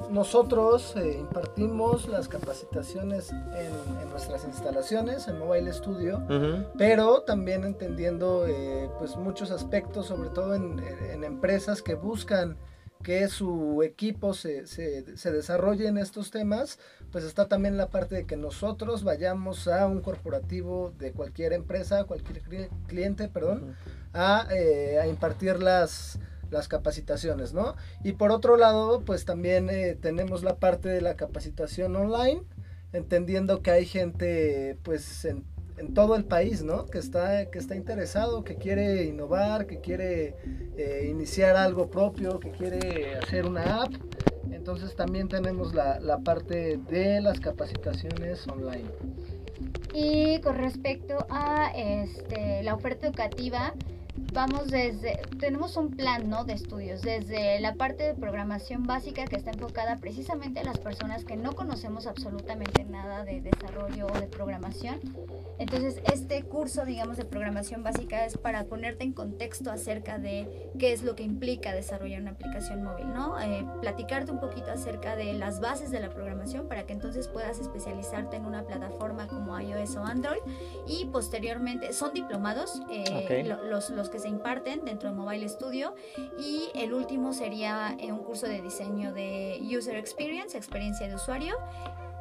nosotros 0.10 0.96
eh, 0.96 1.18
impartimos 1.20 2.08
las 2.08 2.30
capacitaciones 2.30 3.32
en, 3.32 4.10
nuestras 4.10 4.46
instalaciones, 4.46 5.28
en 5.28 5.38
Mobile 5.38 5.74
Studio, 5.74 6.24
pero 6.78 7.22
también 7.22 7.66
entendiendo 7.66 8.46
eh, 8.48 8.90
pues 8.98 9.18
muchos 9.18 9.52
aspectos, 9.52 10.08
sobre 10.08 10.30
todo 10.30 10.56
en, 10.56 10.82
empresas 11.24 11.82
que 11.82 11.96
buscan 11.96 12.58
que 13.04 13.28
su 13.28 13.84
equipo 13.84 14.34
se, 14.34 14.66
se, 14.66 15.18
se, 15.18 15.32
desarrolle 15.32 15.88
en 15.88 15.98
estos 15.98 16.32
temas, 16.32 16.80
pues 17.12 17.24
está 17.24 17.48
también 17.48 17.78
la 17.78 17.90
parte 17.90 18.16
de 18.16 18.26
que 18.26 18.38
nosotros 18.38 19.04
vayamos 19.04 19.68
a 19.68 19.86
un 19.86 20.02
corporativo 20.02 20.94
de 20.98 21.12
cualquier 21.12 21.54
empresa, 21.54 22.06
cualquier 22.06 22.42
cliente, 22.88 23.28
perdón, 23.28 23.76
a, 24.14 24.48
a 24.48 25.08
impartir 25.08 25.62
las 25.62 26.20
las 26.52 26.68
capacitaciones, 26.68 27.54
¿no? 27.54 27.76
Y 28.04 28.14
por 28.14 28.32
otro 28.32 28.58
lado, 28.58 29.02
pues 29.02 29.26
también 29.26 29.70
eh, 29.70 29.98
tenemos 30.00 30.44
la 30.44 30.58
parte 30.58 30.90
de 30.90 31.02
la 31.02 31.16
capacitación 31.16 31.96
online, 31.96 32.44
entendiendo 32.94 33.62
que 33.62 33.72
hay 33.72 33.86
gente, 33.86 34.78
pues, 34.84 35.26
en, 35.26 35.44
todo 35.94 36.16
el 36.16 36.24
país, 36.24 36.64
¿no? 36.64 36.86
Que 36.86 37.00
está, 37.00 37.50
que 37.52 37.60
está 37.60 37.76
interesado, 37.76 38.46
que 38.46 38.56
quiere 38.56 39.04
innovar, 39.04 39.68
que 39.68 39.82
quiere 39.82 40.36
eh, 40.78 41.08
iniciar 41.10 41.58
algo 41.58 41.90
propio, 41.90 42.40
que 42.40 42.52
quiere 42.52 43.16
hacer 43.16 43.46
una 43.46 43.84
app. 43.84 43.94
Entonces 44.52 44.96
también 44.96 45.28
tenemos 45.28 45.74
la, 45.74 46.00
la 46.00 46.20
parte 46.20 46.78
de 46.90 47.20
las 47.20 47.42
capacitaciones 47.42 48.48
online. 48.48 48.90
Y 49.94 50.40
con 50.42 50.58
respecto 50.58 51.26
a 51.30 51.72
este, 51.76 52.64
la 52.64 52.74
oferta 52.74 53.08
educativa, 53.08 53.74
vamos 54.36 54.68
desde, 54.68 55.22
tenemos 55.40 55.78
un 55.78 55.92
plan, 55.92 56.30
¿no? 56.30 56.44
De 56.44 56.54
estudios, 56.54 57.02
desde 57.02 57.58
la 57.62 57.76
parte 57.76 58.04
de 58.04 58.14
programación 58.14 58.84
básica 58.84 59.26
que 59.26 59.38
está 59.38 59.52
enfocada 59.52 59.96
precisamente 59.96 60.60
a 60.60 60.66
las 60.66 60.78
personas 60.78 61.24
que 61.24 61.38
no 61.38 61.54
conocemos 61.54 62.06
absolutamente 62.06 62.84
nada 62.84 63.24
de 63.24 63.40
desarrollo 63.40 64.08
o 64.08 64.20
de 64.20 64.28
programación. 64.28 65.00
Entonces, 65.58 66.02
este 66.14 66.44
curso, 66.44 66.84
digamos, 66.86 67.16
de 67.16 67.24
programación 67.24 67.82
básica 67.82 68.26
es 68.26 68.38
para 68.38 68.66
ponerte 68.66 69.06
en 69.06 69.14
contexto 69.14 69.72
acerca 69.72 70.18
de 70.18 70.70
qué 70.78 70.92
es 70.92 71.04
lo 71.04 71.16
que 71.16 71.24
implica 71.24 71.74
desarrollar 71.74 72.22
una 72.22 72.32
aplicación 72.32 72.84
móvil, 72.84 73.08
¿no? 73.14 73.40
Eh, 73.40 73.66
platicarte 73.80 74.34
un 74.34 74.42
poquito 74.42 74.70
acerca 74.70 75.16
de 75.16 75.34
las 75.34 75.62
bases 75.62 75.92
de 75.92 76.02
la 76.02 76.10
programación 76.10 76.68
para 76.68 76.86
que 76.86 76.92
entonces 76.92 77.30
puedas 77.30 77.60
especializarte 77.60 78.36
en 78.36 78.46
una 78.46 78.64
plataforma 78.64 79.28
como 79.28 79.58
iOS 79.58 79.96
o 79.96 80.04
Android 80.04 80.42
y 80.88 81.06
posteriormente 81.06 81.94
son 81.94 82.14
diplomados 82.14 82.82
eh, 82.90 83.56
los, 83.70 83.92
los 83.92 84.10
que 84.10 84.25
se 84.26 84.30
imparten 84.30 84.84
dentro 84.84 85.10
de 85.10 85.16
Mobile 85.16 85.48
Studio 85.48 85.94
y 86.40 86.70
el 86.74 86.94
último 86.94 87.32
sería 87.32 87.96
eh, 88.00 88.12
un 88.12 88.24
curso 88.24 88.48
de 88.48 88.60
diseño 88.60 89.14
de 89.14 89.60
User 89.62 89.96
Experience, 89.98 90.58
experiencia 90.58 91.08
de 91.08 91.14
usuario 91.14 91.56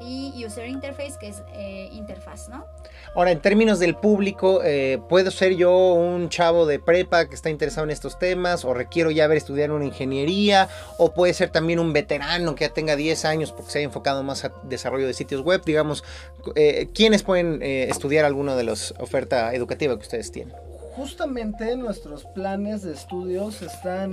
y 0.02 0.44
User 0.44 0.68
Interface, 0.68 1.14
que 1.18 1.28
es 1.28 1.42
eh, 1.54 1.88
interfaz, 1.92 2.50
¿no? 2.50 2.66
Ahora, 3.14 3.30
en 3.30 3.40
términos 3.40 3.78
del 3.78 3.94
público, 3.94 4.60
eh, 4.62 5.00
¿puedo 5.08 5.30
ser 5.30 5.54
yo 5.54 5.94
un 5.94 6.28
chavo 6.28 6.66
de 6.66 6.78
prepa 6.78 7.26
que 7.26 7.34
está 7.34 7.48
interesado 7.48 7.84
en 7.84 7.90
estos 7.90 8.18
temas? 8.18 8.66
¿O 8.66 8.74
requiero 8.74 9.10
ya 9.10 9.24
haber 9.24 9.38
estudiado 9.38 9.74
una 9.74 9.86
ingeniería? 9.86 10.68
¿O 10.98 11.14
puede 11.14 11.32
ser 11.32 11.48
también 11.48 11.78
un 11.78 11.94
veterano 11.94 12.54
que 12.54 12.66
ya 12.66 12.74
tenga 12.74 12.96
10 12.96 13.24
años 13.24 13.50
porque 13.50 13.70
se 13.70 13.78
haya 13.78 13.86
enfocado 13.86 14.22
más 14.22 14.44
a 14.44 14.52
desarrollo 14.64 15.06
de 15.06 15.14
sitios 15.14 15.40
web? 15.40 15.62
Digamos, 15.64 16.04
eh, 16.54 16.90
¿quiénes 16.92 17.22
pueden 17.22 17.62
estudiar 17.62 18.26
alguna 18.26 18.56
de 18.56 18.64
las 18.64 18.92
ofertas 18.98 19.54
educativas 19.54 19.96
que 19.96 20.02
ustedes 20.02 20.30
tienen? 20.30 20.54
Justamente 20.96 21.76
nuestros 21.76 22.24
planes 22.24 22.82
de 22.82 22.92
estudios 22.92 23.62
están... 23.62 24.12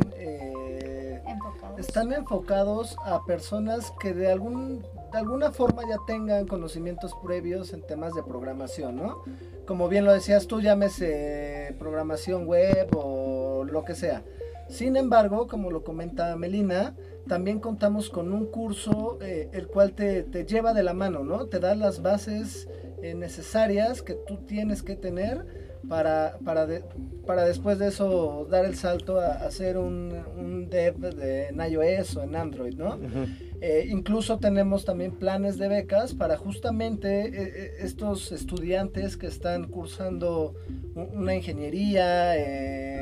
Están 1.78 2.12
enfocados 2.14 2.96
a 3.06 3.24
personas 3.26 3.92
que 4.00 4.14
de 4.14 4.32
algún 4.32 4.84
de 5.12 5.18
alguna 5.18 5.52
forma 5.52 5.84
ya 5.88 5.98
tengan 6.08 6.48
conocimientos 6.48 7.14
previos 7.22 7.74
en 7.74 7.82
temas 7.82 8.14
de 8.14 8.24
programación, 8.24 8.96
¿no? 8.96 9.24
Como 9.66 9.90
bien 9.90 10.06
lo 10.06 10.14
decías 10.14 10.48
tú, 10.48 10.62
llámese 10.62 11.76
programación 11.80 12.46
web 12.46 12.90
o 12.96 13.66
lo 13.66 13.84
que 13.84 13.96
sea. 13.96 14.24
Sin 14.70 14.96
embargo, 14.96 15.48
como 15.48 15.70
lo 15.70 15.84
comenta 15.84 16.36
Melina, 16.38 16.96
también 17.28 17.60
contamos 17.60 18.10
con 18.10 18.32
un 18.32 18.46
curso 18.46 19.18
eh, 19.22 19.50
el 19.52 19.68
cual 19.68 19.94
te, 19.94 20.24
lleva 20.46 20.74
de 20.74 20.84
la 20.84 20.94
mano, 20.94 21.26
¿no? 21.26 21.48
Te 21.48 21.60
da 21.60 21.76
las 21.76 22.02
bases 22.02 22.70
eh, 23.02 23.14
necesarias 23.14 24.02
que 24.02 24.14
tú 24.14 24.38
tienes 24.46 24.82
que 24.82 24.96
tener 24.96 25.71
para, 25.88 26.38
para, 26.44 26.68
para 27.26 27.46
después 27.46 27.80
de 27.80 27.88
eso 27.88 28.48
dar 28.50 28.66
el 28.66 28.76
salto 28.76 29.20
a, 29.20 29.34
hacer 29.34 29.78
un, 29.78 30.14
un 30.38 30.70
dev 30.70 30.98
de, 30.98 31.48
en 31.48 31.62
iOS 31.62 32.18
o 32.18 32.24
en 32.24 32.36
Android, 32.36 32.76
¿no? 32.76 32.98
Eh, 33.62 33.88
incluso 33.90 34.40
tenemos 34.40 34.86
también 34.86 35.12
planes 35.12 35.60
de 35.60 35.68
becas 35.68 36.16
para 36.16 36.36
justamente 36.36 37.28
eh, 37.28 37.32
eh, 37.36 37.72
estos 37.82 38.32
estudiantes 38.32 39.18
que 39.18 39.28
están 39.28 39.68
cursando 39.68 40.56
una 40.96 41.36
ingeniería, 41.36 42.34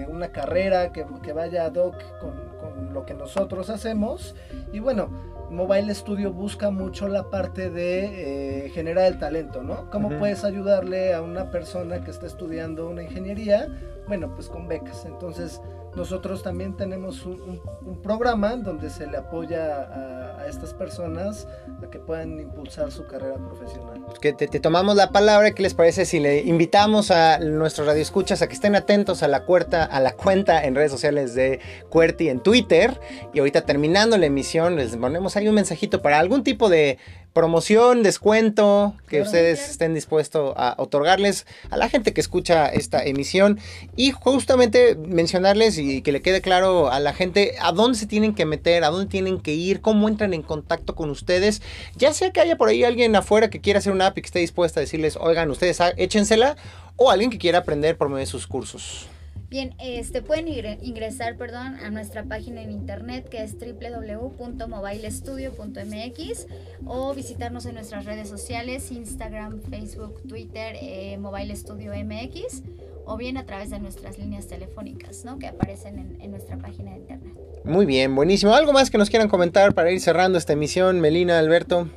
una 0.09 0.33
carrera 0.33 0.91
que, 0.91 1.05
que 1.23 1.31
vaya 1.31 1.65
ad 1.65 1.75
hoc 1.75 1.95
con, 2.19 2.31
con, 2.59 2.93
lo 2.93 3.05
que 3.05 3.13
nosotros 3.13 3.69
hacemos. 3.69 4.35
Y 4.73 4.79
bueno, 4.79 5.38
Mobile 5.51 5.93
Studio 5.93 6.31
busca 6.31 6.69
mucho 6.69 7.07
la 7.07 7.29
parte 7.29 7.69
de 7.69 8.69
generar 8.73 9.05
el 9.07 9.19
talento, 9.19 9.63
¿no? 9.63 9.89
¿Cómo 9.89 10.09
puedes 10.19 10.43
ayudarle 10.43 11.13
a 11.13 11.21
una 11.21 11.49
persona 11.51 12.03
que 12.03 12.11
está 12.11 12.27
estudiando 12.27 12.87
una 12.87 13.03
ingeniería? 13.03 13.67
Bueno, 14.09 14.33
pues 14.33 14.49
con 14.49 14.67
becas. 14.67 15.05
Entonces, 15.05 15.61
nosotros 15.95 16.41
también 16.41 16.75
tenemos 16.75 17.27
un, 17.27 17.61
programa 18.01 18.55
donde 18.55 18.89
se 18.89 19.05
le 19.05 19.17
apoya 19.17 19.81
a, 19.81 20.47
estas 20.47 20.73
personas 20.73 21.47
a 21.83 21.89
que 21.91 21.99
puedan 21.99 22.39
impulsar 22.39 22.91
su 22.91 23.05
carrera 23.05 23.35
profesional. 23.35 24.03
Que 24.19 24.33
te, 24.33 24.47
tomamos 24.59 24.95
la 24.95 25.11
palabra, 25.11 25.51
¿qué 25.51 25.61
les 25.61 25.75
parece 25.75 26.05
si 26.05 26.19
le 26.19 26.41
invitamos 26.41 27.11
a 27.11 27.37
nuestros 27.37 27.85
radioescuchas 27.85 28.41
a 28.41 28.47
que 28.47 28.55
estén 28.55 28.75
atentos 28.75 29.21
a 29.21 29.27
la, 29.27 29.43
cuerta, 29.43 29.83
a 29.83 29.99
la 29.99 30.13
cuenta 30.13 30.65
en 30.65 30.73
redes 30.73 30.91
sociales 30.91 31.35
de 31.35 31.59
Cuerti 31.89 32.29
en 32.29 32.39
Twitter? 32.39 32.99
Y 33.31 33.39
ahorita 33.39 33.61
terminando 33.61 34.17
la 34.17 34.25
emisión 34.25 34.75
les 34.75 34.95
ponemos 34.95 35.35
ahí 35.35 35.47
un 35.47 35.55
mensajito 35.55 36.01
para 36.01 36.17
algún 36.17 36.43
tipo 36.43 36.67
de 36.67 36.97
promoción, 37.33 38.03
descuento 38.03 38.95
que 39.07 39.21
ustedes 39.21 39.69
estén 39.69 39.93
dispuestos 39.93 40.53
a 40.57 40.75
otorgarles 40.77 41.45
a 41.69 41.77
la 41.77 41.89
gente 41.89 42.13
que 42.13 42.21
escucha 42.21 42.67
esta 42.67 43.03
emisión. 43.03 43.59
Y 43.95 44.11
justamente 44.11 44.95
mencionarles 44.95 45.77
y 45.77 46.01
que 46.01 46.11
le 46.11 46.21
quede 46.21 46.41
claro 46.41 46.91
a 46.91 46.99
la 46.99 47.13
gente 47.13 47.55
a 47.59 47.71
dónde 47.71 47.97
se 47.97 48.07
tienen 48.07 48.33
que 48.33 48.45
meter, 48.45 48.83
a 48.83 48.89
dónde 48.89 49.09
tienen 49.09 49.39
que 49.39 49.53
ir, 49.53 49.81
cómo 49.81 50.09
entran 50.09 50.33
en 50.33 50.41
contacto 50.41 50.95
con 50.95 51.09
ustedes, 51.09 51.61
ya 51.95 52.13
sea 52.13 52.31
que 52.31 52.41
haya 52.41 52.57
por 52.57 52.69
ahí 52.69 52.83
alguien 52.83 53.15
afuera 53.15 53.49
que 53.49 53.61
quiera 53.61 53.79
hacer 53.79 53.93
una 53.93 54.07
app 54.07 54.17
y 54.17 54.21
que 54.21 54.27
esté 54.27 54.39
dispuesta 54.39 54.79
a 54.79 54.81
decirles, 54.81 55.17
oigan, 55.19 55.49
ustedes 55.51 55.79
échensela, 55.97 56.55
o 56.95 57.11
alguien 57.11 57.29
que 57.29 57.37
quiera 57.37 57.59
aprender 57.59 57.97
por 57.97 58.09
medio 58.09 58.19
de 58.19 58.25
sus 58.25 58.47
cursos. 58.47 59.07
Bien, 59.49 59.73
este 59.79 60.21
pueden 60.21 60.47
ingresar, 60.47 61.35
perdón, 61.35 61.75
a 61.83 61.89
nuestra 61.89 62.23
página 62.23 62.61
en 62.61 62.69
internet 62.69 63.27
que 63.29 63.41
es 63.41 63.55
www.mobilestudio.mx 63.57 66.47
o 66.85 67.15
visitarnos 67.15 67.65
en 67.65 67.73
nuestras 67.73 68.05
redes 68.05 68.29
sociales, 68.29 68.91
Instagram, 68.91 69.59
Facebook, 69.61 70.21
Twitter, 70.27 70.75
eh, 70.79 71.17
Mobile 71.17 71.55
Studio 71.55 71.93
MX 71.93 72.61
o 73.05 73.17
bien 73.17 73.37
a 73.37 73.47
través 73.47 73.71
de 73.71 73.79
nuestras 73.79 74.19
líneas 74.19 74.45
telefónicas, 74.45 75.25
¿no? 75.25 75.39
Que 75.39 75.47
aparecen 75.47 75.97
en, 75.97 76.21
en 76.21 76.29
nuestra 76.29 76.57
página 76.57 76.91
de 76.91 76.97
internet. 76.97 77.33
Muy 77.63 77.87
bien, 77.87 78.15
buenísimo. 78.15 78.53
¿Algo 78.53 78.71
más 78.71 78.91
que 78.91 78.99
nos 78.99 79.09
quieran 79.09 79.29
comentar 79.29 79.73
para 79.73 79.89
ir 79.89 79.99
cerrando 79.99 80.37
esta 80.37 80.53
emisión, 80.53 81.01
Melina, 81.01 81.39
Alberto? 81.39 81.89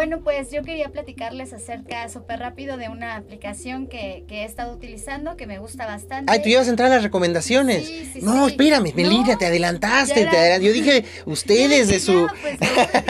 Bueno, 0.00 0.20
pues 0.24 0.50
yo 0.50 0.62
quería 0.62 0.88
platicarles 0.88 1.52
acerca 1.52 2.08
súper 2.08 2.38
rápido 2.38 2.78
de 2.78 2.88
una 2.88 3.16
aplicación 3.16 3.86
que, 3.86 4.24
he 4.30 4.44
estado 4.44 4.72
utilizando 4.72 5.36
que 5.36 5.46
me 5.46 5.58
gusta 5.58 5.84
bastante. 5.84 6.32
Ay, 6.32 6.40
tú 6.40 6.48
ibas 6.48 6.68
a 6.68 6.70
entrar 6.70 6.90
a 6.90 6.94
las 6.94 7.02
recomendaciones. 7.02 7.86
Sí, 7.86 8.10
sí, 8.14 8.20
no, 8.22 8.48
espérame, 8.48 8.94
Melina, 8.94 9.36
te 9.36 9.44
adelantaste. 9.44 10.26
Yo 10.62 10.72
dije, 10.72 11.04
ustedes 11.26 11.88
de 11.88 12.00
su. 12.00 12.26
Pues, 12.40 12.58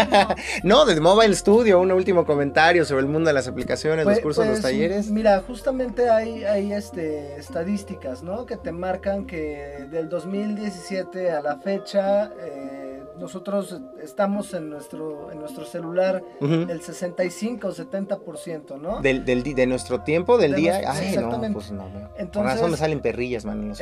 no, 0.65 0.85
de 0.85 1.01
Mobile 1.01 1.37
Studio, 1.37 1.79
un 1.79 1.93
último 1.93 2.27
comentario 2.27 2.85
sobre 2.85 3.03
el 3.03 3.07
mundo 3.07 3.29
de 3.29 3.35
las 3.35 3.47
aplicaciones, 3.47 4.05
los 4.05 4.15
pues, 4.15 4.25
cursos, 4.25 4.47
los 4.47 4.55
pues, 4.59 4.63
talleres. 4.63 5.13
Mira, 5.13 5.45
justamente 5.47 6.11
hay, 6.11 6.43
hay 6.43 6.73
este, 6.73 7.37
estadísticas, 7.37 8.25
¿no? 8.25 8.47
Que 8.47 8.57
te 8.57 8.73
marcan 8.73 9.27
que 9.29 9.87
del 9.93 10.09
2017 10.09 11.31
a 11.31 11.41
la 11.41 11.57
fecha. 11.59 12.33
Eh, 12.43 12.80
nosotros 13.21 13.79
estamos 14.03 14.55
en 14.55 14.71
nuestro, 14.71 15.31
en 15.31 15.39
nuestro 15.39 15.65
celular 15.65 16.23
el 16.41 16.81
65 16.81 17.69
o 17.69 17.73
70%, 17.73 18.81
¿no? 18.81 19.01
Del, 19.01 19.25
del, 19.25 19.43
de 19.43 19.67
nuestro 19.67 20.01
tiempo, 20.01 20.39
del 20.39 20.55
día. 20.55 20.81
Ay, 20.87 21.17
no, 21.17 21.41
pues 21.53 21.71
no. 21.71 21.87
Entonces, 22.17 22.53
Por 22.53 22.59
eso 22.59 22.69
me 22.69 22.77
salen 22.77 23.01
perrillas, 23.01 23.45
man. 23.45 23.73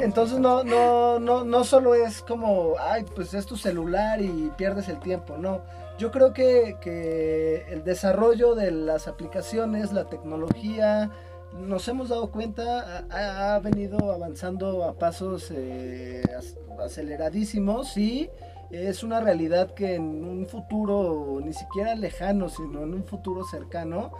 entonces 0.00 0.38
no, 0.38 0.64
no, 0.64 1.18
no, 1.20 1.44
no 1.44 1.64
solo 1.64 1.94
es 1.94 2.22
como, 2.22 2.74
ay, 2.78 3.04
pues 3.14 3.32
es 3.34 3.46
tu 3.46 3.56
celular 3.56 4.20
y 4.20 4.50
pierdes 4.56 4.88
el 4.88 4.98
tiempo, 4.98 5.36
no. 5.38 5.62
Yo 5.98 6.10
creo 6.10 6.32
que, 6.32 6.76
que 6.80 7.66
el 7.70 7.82
desarrollo 7.84 8.54
de 8.54 8.70
las 8.70 9.08
aplicaciones, 9.08 9.92
la 9.92 10.04
tecnología, 10.04 11.10
nos 11.52 11.88
hemos 11.88 12.08
dado 12.08 12.30
cuenta, 12.30 13.06
ha, 13.10 13.58
venido 13.60 14.12
avanzando 14.12 14.84
a 14.84 14.94
pasos 14.94 15.50
eh, 15.50 16.22
aceleradísimos 16.78 17.96
y 17.96 18.30
es 18.70 19.02
una 19.02 19.20
realidad 19.20 19.72
que 19.72 19.94
en 19.94 20.24
un 20.24 20.46
futuro 20.46 21.40
ni 21.42 21.52
siquiera 21.52 21.94
lejano, 21.94 22.48
sino 22.48 22.82
en 22.82 22.94
un 22.94 23.04
futuro 23.04 23.44
cercano, 23.44 24.12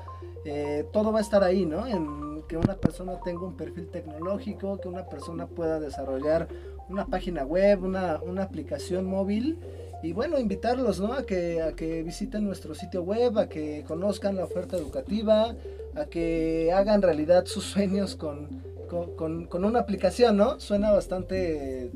eh, 0.45 0.87
todo 0.93 1.13
va 1.13 1.19
a 1.19 1.23
estar 1.23 1.45
ahí, 1.45 1.67
¿no? 1.67 1.87
En 1.87 2.43
que 2.49 2.57
una 2.57 2.75
persona 2.75 3.21
tenga 3.21 3.47
un 3.47 3.57
perfil 3.57 3.89
tecnológico, 3.89 4.81
que 4.81 4.89
una 4.89 5.07
persona 5.07 5.47
pueda 5.47 5.79
desarrollar 5.79 6.49
una 6.89 7.07
página 7.07 7.45
web, 7.45 7.85
una, 7.85 8.21
una 8.23 8.45
aplicación 8.45 9.05
móvil. 9.05 9.59
Y 10.03 10.13
bueno, 10.13 10.39
invitarlos, 10.39 11.01
¿no? 11.01 11.13
A 11.13 11.25
que, 11.25 11.61
a 11.61 11.73
que 11.73 12.03
visiten 12.03 12.45
nuestro 12.45 12.75
sitio 12.75 13.03
web, 13.03 13.37
a 13.39 13.49
que 13.49 13.85
conozcan 13.87 14.37
la 14.37 14.45
oferta 14.45 14.77
educativa, 14.77 15.55
a 15.95 16.05
que 16.07 16.73
hagan 16.73 17.03
realidad 17.03 17.45
sus 17.47 17.65
sueños 17.65 18.15
con, 18.17 18.63
con, 18.89 19.47
con 19.47 19.65
una 19.65 19.81
aplicación, 19.81 20.37
¿no? 20.37 20.61
Suena 20.61 20.93
bastante 20.93 21.91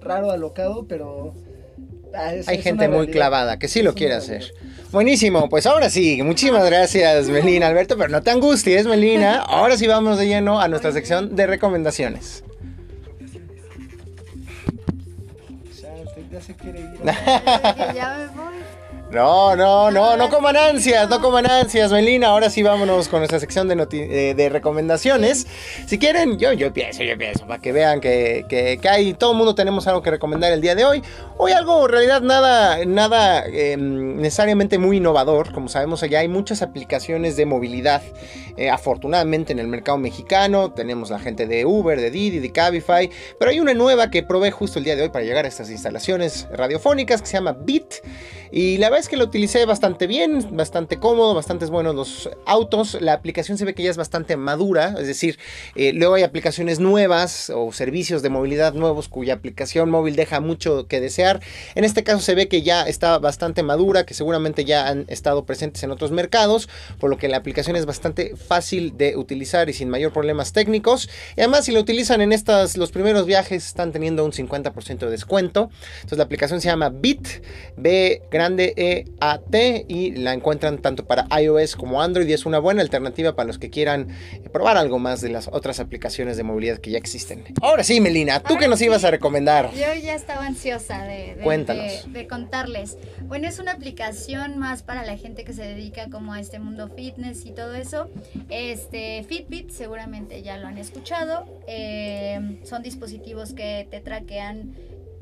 raro, 0.00 0.30
alocado, 0.30 0.86
pero 0.86 1.32
Ah, 2.16 2.32
Hay 2.46 2.62
gente 2.62 2.88
muy 2.88 3.08
clavada 3.08 3.58
que 3.58 3.68
sí 3.68 3.82
lo 3.82 3.94
quiere 3.94 4.14
hacer. 4.14 4.52
Buenísimo, 4.92 5.48
pues 5.48 5.66
ahora 5.66 5.90
sí, 5.90 6.22
muchísimas 6.22 6.64
gracias 6.64 7.28
Melina, 7.28 7.66
Alberto, 7.66 7.96
pero 7.96 8.10
no 8.10 8.22
te 8.22 8.30
angusties 8.30 8.86
Melina, 8.86 9.40
ahora 9.48 9.76
sí 9.76 9.88
vamos 9.88 10.18
de 10.18 10.28
lleno 10.28 10.60
a 10.60 10.68
nuestra 10.68 10.92
sección 10.92 11.34
de 11.34 11.46
recomendaciones. 11.48 12.44
No, 19.14 19.54
no, 19.54 19.92
no, 19.92 20.16
no 20.16 20.28
coman 20.28 20.56
ansias, 20.56 21.08
no 21.08 21.20
coman 21.20 21.48
ansias, 21.48 21.92
Melina. 21.92 22.30
Ahora 22.30 22.50
sí 22.50 22.64
vámonos 22.64 23.06
con 23.06 23.20
nuestra 23.20 23.38
sección 23.38 23.68
de, 23.68 23.86
eh, 23.92 24.34
de 24.34 24.48
recomendaciones. 24.48 25.46
Si 25.86 26.00
quieren, 26.00 26.36
yo, 26.36 26.52
yo 26.52 26.72
pienso, 26.72 27.04
yo 27.04 27.16
pienso, 27.16 27.46
para 27.46 27.62
que 27.62 27.70
vean 27.70 28.00
que, 28.00 28.44
que, 28.48 28.78
que 28.82 28.88
hay, 28.88 29.14
todo 29.14 29.30
el 29.30 29.38
mundo 29.38 29.54
tenemos 29.54 29.86
algo 29.86 30.02
que 30.02 30.10
recomendar 30.10 30.52
el 30.52 30.60
día 30.60 30.74
de 30.74 30.84
hoy. 30.84 31.00
Hoy 31.36 31.52
algo 31.52 31.86
en 31.86 31.92
realidad 31.92 32.22
nada, 32.22 32.84
nada 32.86 33.44
em, 33.46 34.16
necesariamente 34.16 34.78
muy 34.78 34.96
innovador. 34.96 35.52
Como 35.52 35.68
sabemos, 35.68 36.02
allá 36.02 36.18
hay 36.18 36.28
muchas 36.28 36.60
aplicaciones 36.60 37.36
de 37.36 37.46
movilidad. 37.46 38.02
Eh, 38.56 38.68
afortunadamente 38.68 39.52
en 39.52 39.60
el 39.60 39.68
mercado 39.68 39.98
mexicano 39.98 40.72
tenemos 40.72 41.10
la 41.10 41.20
gente 41.20 41.46
de 41.46 41.64
Uber, 41.66 42.00
de 42.00 42.10
Didi, 42.10 42.40
de 42.40 42.50
Cabify. 42.50 43.08
Pero 43.38 43.50
hay 43.52 43.60
una 43.60 43.74
nueva 43.74 44.10
que 44.10 44.24
probé 44.24 44.50
justo 44.50 44.80
el 44.80 44.84
día 44.84 44.96
de 44.96 45.02
hoy 45.02 45.10
para 45.10 45.24
llegar 45.24 45.44
a 45.44 45.48
estas 45.48 45.70
instalaciones 45.70 46.48
radiofónicas 46.50 47.20
que 47.20 47.28
se 47.28 47.34
llama 47.34 47.52
Bit. 47.52 47.94
Y 48.50 48.78
la 48.78 48.90
verdad 48.90 49.03
es 49.04 49.10
que 49.10 49.18
lo 49.18 49.24
utilicé 49.24 49.66
bastante 49.66 50.06
bien, 50.06 50.56
bastante 50.56 50.98
cómodo, 50.98 51.34
bastante 51.34 51.66
buenos 51.66 51.94
los 51.94 52.30
autos. 52.46 52.96
La 53.02 53.12
aplicación 53.12 53.58
se 53.58 53.66
ve 53.66 53.74
que 53.74 53.82
ya 53.82 53.90
es 53.90 53.98
bastante 53.98 54.38
madura, 54.38 54.94
es 54.98 55.06
decir, 55.06 55.38
eh, 55.74 55.92
luego 55.92 56.14
hay 56.14 56.22
aplicaciones 56.22 56.80
nuevas 56.80 57.52
o 57.54 57.70
servicios 57.70 58.22
de 58.22 58.30
movilidad 58.30 58.72
nuevos 58.72 59.08
cuya 59.08 59.34
aplicación 59.34 59.90
móvil 59.90 60.16
deja 60.16 60.40
mucho 60.40 60.86
que 60.88 61.02
desear. 61.02 61.42
En 61.74 61.84
este 61.84 62.02
caso 62.02 62.20
se 62.20 62.34
ve 62.34 62.48
que 62.48 62.62
ya 62.62 62.84
está 62.84 63.18
bastante 63.18 63.62
madura, 63.62 64.06
que 64.06 64.14
seguramente 64.14 64.64
ya 64.64 64.88
han 64.88 65.04
estado 65.08 65.44
presentes 65.44 65.82
en 65.82 65.90
otros 65.90 66.10
mercados, 66.10 66.70
por 66.98 67.10
lo 67.10 67.18
que 67.18 67.28
la 67.28 67.36
aplicación 67.36 67.76
es 67.76 67.84
bastante 67.84 68.34
fácil 68.36 68.96
de 68.96 69.18
utilizar 69.18 69.68
y 69.68 69.74
sin 69.74 69.90
mayor 69.90 70.14
problemas 70.14 70.54
técnicos. 70.54 71.10
Y 71.36 71.42
además 71.42 71.66
si 71.66 71.72
lo 71.72 71.80
utilizan 71.80 72.22
en 72.22 72.32
estas, 72.32 72.78
los 72.78 72.90
primeros 72.90 73.26
viajes 73.26 73.66
están 73.66 73.92
teniendo 73.92 74.24
un 74.24 74.32
50% 74.32 74.98
de 74.98 75.10
descuento. 75.10 75.68
Entonces 75.96 76.16
la 76.16 76.24
aplicación 76.24 76.62
se 76.62 76.68
llama 76.68 76.88
Bit, 76.88 77.28
B 77.76 78.22
grande 78.30 78.72
E 78.78 78.93
A 79.20 79.38
T 79.38 79.84
y 79.88 80.12
la 80.12 80.32
encuentran 80.32 80.78
tanto 80.78 81.06
para 81.06 81.26
iOS 81.40 81.76
como 81.76 82.02
Android 82.02 82.28
y 82.28 82.32
es 82.32 82.46
una 82.46 82.58
buena 82.58 82.82
alternativa 82.82 83.34
para 83.34 83.46
los 83.46 83.58
que 83.58 83.70
quieran 83.70 84.08
probar 84.52 84.76
algo 84.76 84.98
más 84.98 85.20
de 85.20 85.30
las 85.30 85.48
otras 85.48 85.80
aplicaciones 85.80 86.36
de 86.36 86.42
movilidad 86.42 86.78
que 86.78 86.90
ya 86.90 86.98
existen. 86.98 87.44
Ahora 87.60 87.84
sí, 87.84 88.00
Melina, 88.00 88.40
¿tú 88.40 88.56
qué 88.58 88.68
nos 88.68 88.80
ibas 88.80 89.04
a 89.04 89.10
recomendar? 89.10 89.70
Yo 89.72 89.94
ya 90.02 90.14
estaba 90.14 90.46
ansiosa 90.46 91.04
de, 91.04 91.36
de, 91.36 92.26
contarles. 92.28 92.98
Bueno, 93.22 93.48
es 93.48 93.58
una 93.58 93.72
aplicación 93.72 94.58
más 94.58 94.82
para 94.82 95.04
la 95.04 95.16
gente 95.16 95.44
que 95.44 95.52
se 95.52 95.62
dedica 95.62 96.08
como 96.10 96.32
a 96.32 96.40
este 96.40 96.58
mundo 96.58 96.88
fitness 96.94 97.46
y 97.46 97.50
todo 97.50 97.74
eso. 97.74 98.10
Este 98.48 99.24
Fitbit, 99.28 99.70
seguramente 99.70 100.42
ya 100.42 100.56
lo 100.58 100.66
han 100.66 100.78
escuchado. 100.78 101.46
Eh, 101.66 102.60
son 102.64 102.82
dispositivos 102.82 103.52
que 103.52 103.86
te 103.90 104.00
traquean 104.00 104.74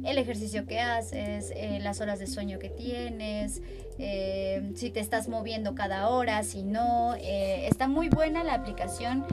el 0.04 0.18
ejercicio 0.18 0.66
que 0.66 0.80
haces, 0.80 1.52
eh, 1.54 1.78
las 1.80 2.00
horas 2.00 2.18
de 2.18 2.26
sueño 2.26 2.58
que 2.58 2.68
tienes, 2.68 3.62
eh, 3.98 4.72
si 4.74 4.90
te 4.90 5.00
estás 5.00 5.28
moviendo 5.28 5.74
cada 5.74 6.08
hora, 6.08 6.42
si 6.42 6.62
no. 6.62 7.14
Eh, 7.16 7.66
está 7.68 7.88
muy 7.88 8.08
buena 8.08 8.44
la 8.44 8.54
aplicación. 8.54 9.24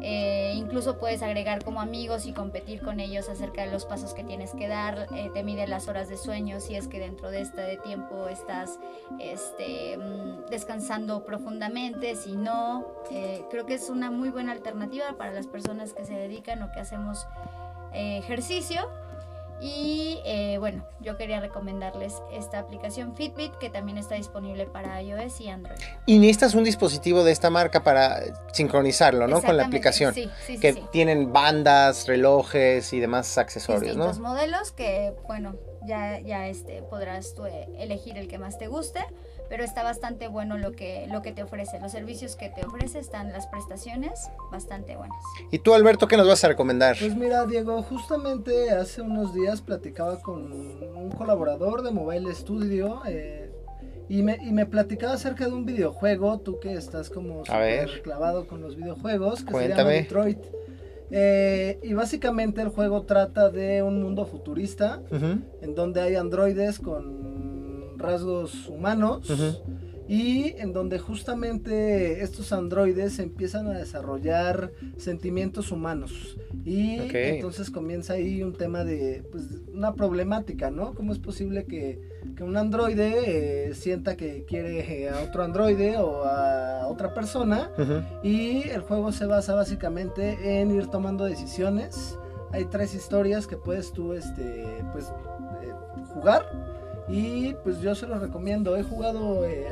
incluso 0.00 0.96
puedes 0.98 1.22
agregar 1.22 1.64
como 1.64 1.80
amigos 1.80 2.26
y 2.26 2.32
competir 2.32 2.80
con 2.80 3.00
ellos 3.00 3.28
acerca 3.28 3.62
de 3.62 3.72
los 3.72 3.84
pasos 3.84 4.14
que 4.14 4.22
tienes 4.22 4.52
que 4.52 4.68
dar. 4.68 5.08
te 5.34 5.42
mide 5.42 5.66
las 5.66 5.88
horas 5.88 6.08
de 6.08 6.16
sueño 6.16 6.60
si 6.60 6.76
es 6.76 6.86
que 6.86 7.00
dentro 7.00 7.32
de 7.32 7.40
este 7.40 7.78
tiempo 7.78 8.28
estás 8.28 8.78
este, 9.18 9.96
mm, 9.96 10.50
descansando 10.50 11.24
profundamente. 11.24 12.14
Si 12.14 12.36
no, 12.36 12.86
creo 13.50 13.66
que 13.66 13.74
es 13.74 13.90
una 13.90 14.12
muy 14.12 14.28
buena 14.28 14.52
alternativa 14.52 15.16
para 15.18 15.32
las 15.32 15.48
personas 15.48 15.94
que 15.94 16.04
se 16.04 16.14
dedican 16.14 16.62
o 16.62 16.70
que 16.70 16.78
hacemos 16.78 17.26
ejercicio. 17.92 18.88
Y 19.60 20.20
eh, 20.24 20.56
bueno, 20.58 20.84
yo 21.00 21.16
quería 21.16 21.40
recomendarles 21.40 22.14
esta 22.32 22.58
aplicación 22.60 23.14
Fitbit 23.16 23.54
que 23.56 23.70
también 23.70 23.98
está 23.98 24.14
disponible 24.14 24.66
para 24.66 25.02
iOS 25.02 25.40
y 25.40 25.48
Android. 25.48 25.78
Y 26.06 26.18
necesitas 26.18 26.54
un 26.54 26.64
dispositivo 26.64 27.24
de 27.24 27.32
esta 27.32 27.50
marca 27.50 27.82
para 27.82 28.20
sincronizarlo, 28.52 29.26
¿no? 29.26 29.42
Con 29.42 29.56
la 29.56 29.66
aplicación. 29.66 30.14
Sí, 30.14 30.30
sí, 30.46 30.58
que 30.58 30.74
tienen 30.92 31.32
bandas, 31.32 32.06
relojes 32.06 32.92
y 32.92 33.00
demás 33.00 33.38
accesorios, 33.38 33.96
Distintos 33.96 34.18
modelos 34.20 34.72
que, 34.72 35.14
bueno, 35.26 35.56
ya, 35.86 36.20
ya 36.20 36.46
este, 36.46 36.82
podrás 36.82 37.34
tú 37.34 37.46
eh, 37.46 37.68
elegir 37.78 38.18
el 38.18 38.28
que 38.28 38.38
más 38.38 38.58
te 38.58 38.66
guste 38.68 39.04
pero 39.48 39.64
está 39.64 39.82
bastante 39.82 40.28
bueno 40.28 40.58
lo 40.58 40.72
que, 40.72 41.06
lo 41.08 41.22
que 41.22 41.32
te 41.32 41.42
ofrece. 41.42 41.80
Los 41.80 41.92
servicios 41.92 42.36
que 42.36 42.48
te 42.48 42.64
ofrece 42.64 42.98
están 42.98 43.32
las 43.32 43.46
prestaciones 43.46 44.30
bastante 44.50 44.96
buenas. 44.96 45.18
¿Y 45.50 45.58
tú, 45.58 45.74
Alberto, 45.74 46.08
qué 46.08 46.16
nos 46.16 46.28
vas 46.28 46.44
a 46.44 46.48
recomendar? 46.48 46.96
Pues 46.98 47.16
mira, 47.16 47.46
Diego, 47.46 47.82
justamente 47.82 48.70
hace 48.70 49.02
unos 49.02 49.34
días 49.34 49.60
platicaba 49.60 50.20
con 50.20 50.52
un 50.52 51.10
colaborador 51.10 51.82
de 51.82 51.90
Mobile 51.90 52.34
Studio. 52.34 53.02
Eh, 53.06 53.50
y 54.08 54.22
me, 54.22 54.38
y 54.42 54.52
me 54.52 54.64
platicaba 54.64 55.14
acerca 55.14 55.46
de 55.46 55.52
un 55.52 55.66
videojuego, 55.66 56.38
tú 56.38 56.58
que 56.60 56.72
estás 56.72 57.10
como 57.10 57.44
super 57.44 58.02
clavado 58.02 58.46
con 58.46 58.62
los 58.62 58.76
videojuegos, 58.76 59.44
que 59.44 59.52
se 59.52 59.68
llama 59.68 59.90
Detroit. 59.90 60.38
Eh, 61.10 61.78
y 61.82 61.94
básicamente 61.94 62.60
el 62.60 62.68
juego 62.68 63.02
trata 63.02 63.50
de 63.50 63.82
un 63.82 64.02
mundo 64.02 64.26
futurista, 64.26 65.02
en 65.10 65.74
donde 65.74 66.00
hay 66.00 66.16
androides 66.16 66.78
con 66.78 67.27
rasgos 67.98 68.68
humanos 68.68 69.30
y 70.08 70.54
en 70.56 70.72
donde 70.72 70.98
justamente 70.98 72.22
estos 72.22 72.52
androides 72.52 73.18
empiezan 73.18 73.68
a 73.68 73.74
desarrollar 73.74 74.72
sentimientos 74.96 75.70
humanos. 75.70 76.38
Y 76.64 76.98
entonces 77.12 77.70
comienza 77.70 78.14
ahí 78.14 78.42
un 78.42 78.54
tema 78.54 78.84
de 78.84 79.22
pues, 79.30 79.44
una 79.72 79.94
problemática, 79.94 80.70
¿no? 80.70 80.94
¿Cómo 80.94 81.12
es 81.12 81.18
posible 81.18 81.66
que, 81.66 82.00
que 82.34 82.42
un 82.42 82.56
androide 82.56 83.68
eh, 83.68 83.74
sienta 83.74 84.16
que 84.16 84.44
quiere 84.46 85.10
a 85.10 85.20
otro 85.20 85.44
androide 85.44 85.98
o 85.98 86.24
a 86.24 86.88
otra 86.88 87.12
persona 87.12 87.70
y 88.22 88.62
el 88.70 88.80
juego 88.80 89.12
se 89.12 89.26
basa 89.26 89.54
básicamente 89.54 90.60
en 90.60 90.70
ir 90.70 90.86
tomando 90.86 91.24
decisiones. 91.24 92.18
Hay 92.50 92.64
tres 92.64 92.94
historias 92.94 93.46
que 93.46 93.58
puedes 93.58 93.92
tú 93.92 94.14
este, 94.14 94.64
pues, 94.92 95.12
eh, 95.62 95.70
jugar 96.14 96.46
y 97.08 97.54
pues 97.64 97.80
yo 97.80 97.94
se 97.94 98.06
los 98.06 98.20
recomiendo. 98.20 98.76
He 98.76 98.82
jugado 98.82 99.44
eh, 99.46 99.66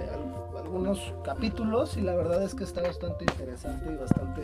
algunos 0.67 0.99
capítulos 1.25 1.97
y 1.97 2.01
la 2.01 2.17
verdad 2.17 2.43
es 2.43 2.55
que 2.55 2.65
está 2.65 2.83
bastante 2.83 3.25
interesante 3.25 3.87
y 3.89 3.97
bastante 3.97 4.43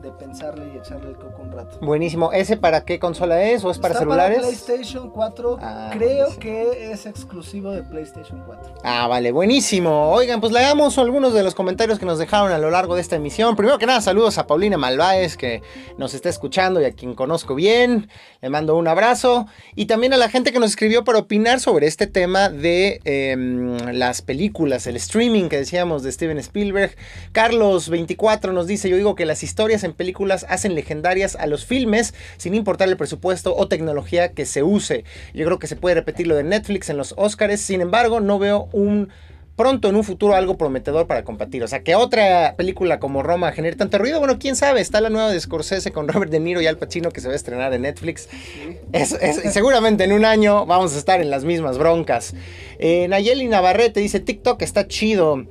de 0.00 0.10
pensarle 0.12 0.72
y 0.72 0.78
echarle 0.78 1.10
el 1.10 1.16
coco 1.16 1.42
un 1.42 1.52
rato. 1.52 1.78
Buenísimo. 1.82 2.32
¿Ese 2.32 2.56
para 2.56 2.86
qué 2.86 2.98
consola 2.98 3.42
es 3.42 3.62
o 3.62 3.70
es 3.70 3.78
para 3.78 3.98
celulares? 3.98 4.38
Para 4.38 4.48
PlayStation 4.48 5.10
4. 5.10 5.58
Ah, 5.60 5.90
Creo 5.92 6.38
que 6.38 6.90
es 6.90 7.04
exclusivo 7.04 7.72
de 7.72 7.82
PlayStation 7.82 8.42
4. 8.46 8.76
Ah, 8.82 9.06
vale, 9.06 9.32
buenísimo. 9.32 10.10
Oigan, 10.12 10.40
pues 10.40 10.50
leamos 10.52 10.96
algunos 10.96 11.34
de 11.34 11.42
los 11.42 11.54
comentarios 11.54 11.98
que 11.98 12.06
nos 12.06 12.18
dejaron 12.18 12.52
a 12.52 12.58
lo 12.58 12.70
largo 12.70 12.94
de 12.94 13.02
esta 13.02 13.16
emisión. 13.16 13.54
Primero 13.54 13.76
que 13.76 13.84
nada, 13.84 14.00
saludos 14.00 14.38
a 14.38 14.46
Paulina 14.46 14.78
Malváez 14.78 15.36
que 15.36 15.62
nos 15.98 16.14
está 16.14 16.30
escuchando 16.30 16.80
y 16.80 16.86
a 16.86 16.92
quien 16.92 17.14
conozco 17.14 17.54
bien. 17.54 18.08
Le 18.40 18.48
mando 18.48 18.76
un 18.76 18.88
abrazo. 18.88 19.46
Y 19.74 19.84
también 19.84 20.14
a 20.14 20.16
la 20.16 20.30
gente 20.30 20.52
que 20.52 20.58
nos 20.58 20.70
escribió 20.70 21.04
para 21.04 21.18
opinar 21.18 21.60
sobre 21.60 21.86
este 21.86 22.06
tema 22.06 22.48
de 22.48 23.00
em, 23.04 23.76
las 23.92 24.22
películas, 24.22 24.86
el 24.86 24.96
streaming 24.96 25.49
que 25.50 25.58
decíamos 25.58 26.02
de 26.02 26.10
Steven 26.10 26.38
Spielberg. 26.38 26.96
Carlos24 27.34 28.54
nos 28.54 28.66
dice, 28.66 28.88
yo 28.88 28.96
digo 28.96 29.14
que 29.14 29.26
las 29.26 29.42
historias 29.42 29.84
en 29.84 29.92
películas 29.92 30.46
hacen 30.48 30.74
legendarias 30.74 31.36
a 31.36 31.46
los 31.46 31.66
filmes 31.66 32.14
sin 32.38 32.54
importar 32.54 32.88
el 32.88 32.96
presupuesto 32.96 33.54
o 33.54 33.68
tecnología 33.68 34.32
que 34.32 34.46
se 34.46 34.62
use. 34.62 35.04
Yo 35.34 35.44
creo 35.44 35.58
que 35.58 35.66
se 35.66 35.76
puede 35.76 35.96
repetir 35.96 36.26
lo 36.26 36.36
de 36.36 36.44
Netflix 36.44 36.88
en 36.88 36.96
los 36.96 37.12
Oscars, 37.18 37.60
sin 37.60 37.82
embargo 37.82 38.20
no 38.20 38.38
veo 38.38 38.70
un 38.72 39.10
pronto 39.60 39.90
en 39.90 39.96
un 39.96 40.04
futuro 40.04 40.34
algo 40.34 40.56
prometedor 40.56 41.06
para 41.06 41.22
compartir. 41.22 41.62
O 41.62 41.68
sea, 41.68 41.82
que 41.82 41.94
otra 41.94 42.54
película 42.56 42.98
como 42.98 43.22
Roma 43.22 43.52
genere 43.52 43.76
tanto 43.76 43.98
ruido, 43.98 44.18
bueno, 44.18 44.38
quién 44.38 44.56
sabe. 44.56 44.80
Está 44.80 45.02
la 45.02 45.10
nueva 45.10 45.30
de 45.30 45.38
Scorsese 45.38 45.92
con 45.92 46.08
Robert 46.08 46.32
De 46.32 46.40
Niro 46.40 46.62
y 46.62 46.66
Al 46.66 46.78
Pacino 46.78 47.10
que 47.10 47.20
se 47.20 47.26
va 47.26 47.34
a 47.34 47.36
estrenar 47.36 47.74
en 47.74 47.82
Netflix. 47.82 48.30
seguramente 49.52 50.04
en 50.04 50.12
un 50.12 50.24
año 50.24 50.64
vamos 50.64 50.94
a 50.94 50.98
estar 50.98 51.20
en 51.20 51.28
las 51.28 51.44
mismas 51.44 51.76
broncas. 51.76 52.32
Eh, 52.78 53.06
Nayeli 53.08 53.48
Navarrete 53.48 54.00
dice: 54.00 54.18
TikTok 54.18 54.62
está 54.62 54.88
chido. 54.88 55.44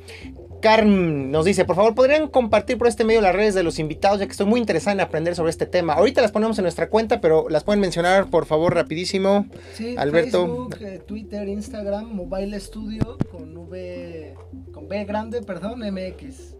Carm 0.62 1.32
nos 1.32 1.46
dice, 1.46 1.66
por 1.66 1.76
favor, 1.76 1.96
¿podrían 1.96 2.28
compartir 2.28 2.78
por 2.78 2.88
este 2.88 3.04
medio 3.04 3.22
las 3.22 3.36
redes 3.36 3.56
de 3.56 3.64
los 3.64 3.80
invitados? 3.80 4.20
Ya 4.20 4.26
que 4.26 4.32
estoy 4.32 4.46
muy 4.46 4.60
interesada 4.60 4.94
en 4.94 5.02
aprender 5.02 5.36
sobre 5.36 5.52
este 5.52 5.66
tema. 5.66 5.94
Ahorita 5.94 6.22
las 6.22 6.32
ponemos 6.32 6.58
en 6.58 6.64
nuestra 6.64 6.90
cuenta, 6.90 7.22
pero 7.22 7.48
las 7.50 7.64
pueden 7.64 7.80
mencionar, 7.80 8.30
por 8.30 8.46
favor, 8.46 8.74
rapidísimo. 8.74 9.46
Sí, 9.74 9.96
Alberto. 9.98 10.46
Facebook, 10.46 10.78
eh, 10.82 11.02
Twitter, 11.06 11.48
Instagram, 11.48 12.14
Mobile 12.14 12.60
Studio 12.60 13.18
con 13.32 13.56
V, 13.56 14.36
con 14.72 14.88
B 14.88 15.06
grande, 15.06 15.42
perdón, 15.42 15.80
MX. 15.80 16.59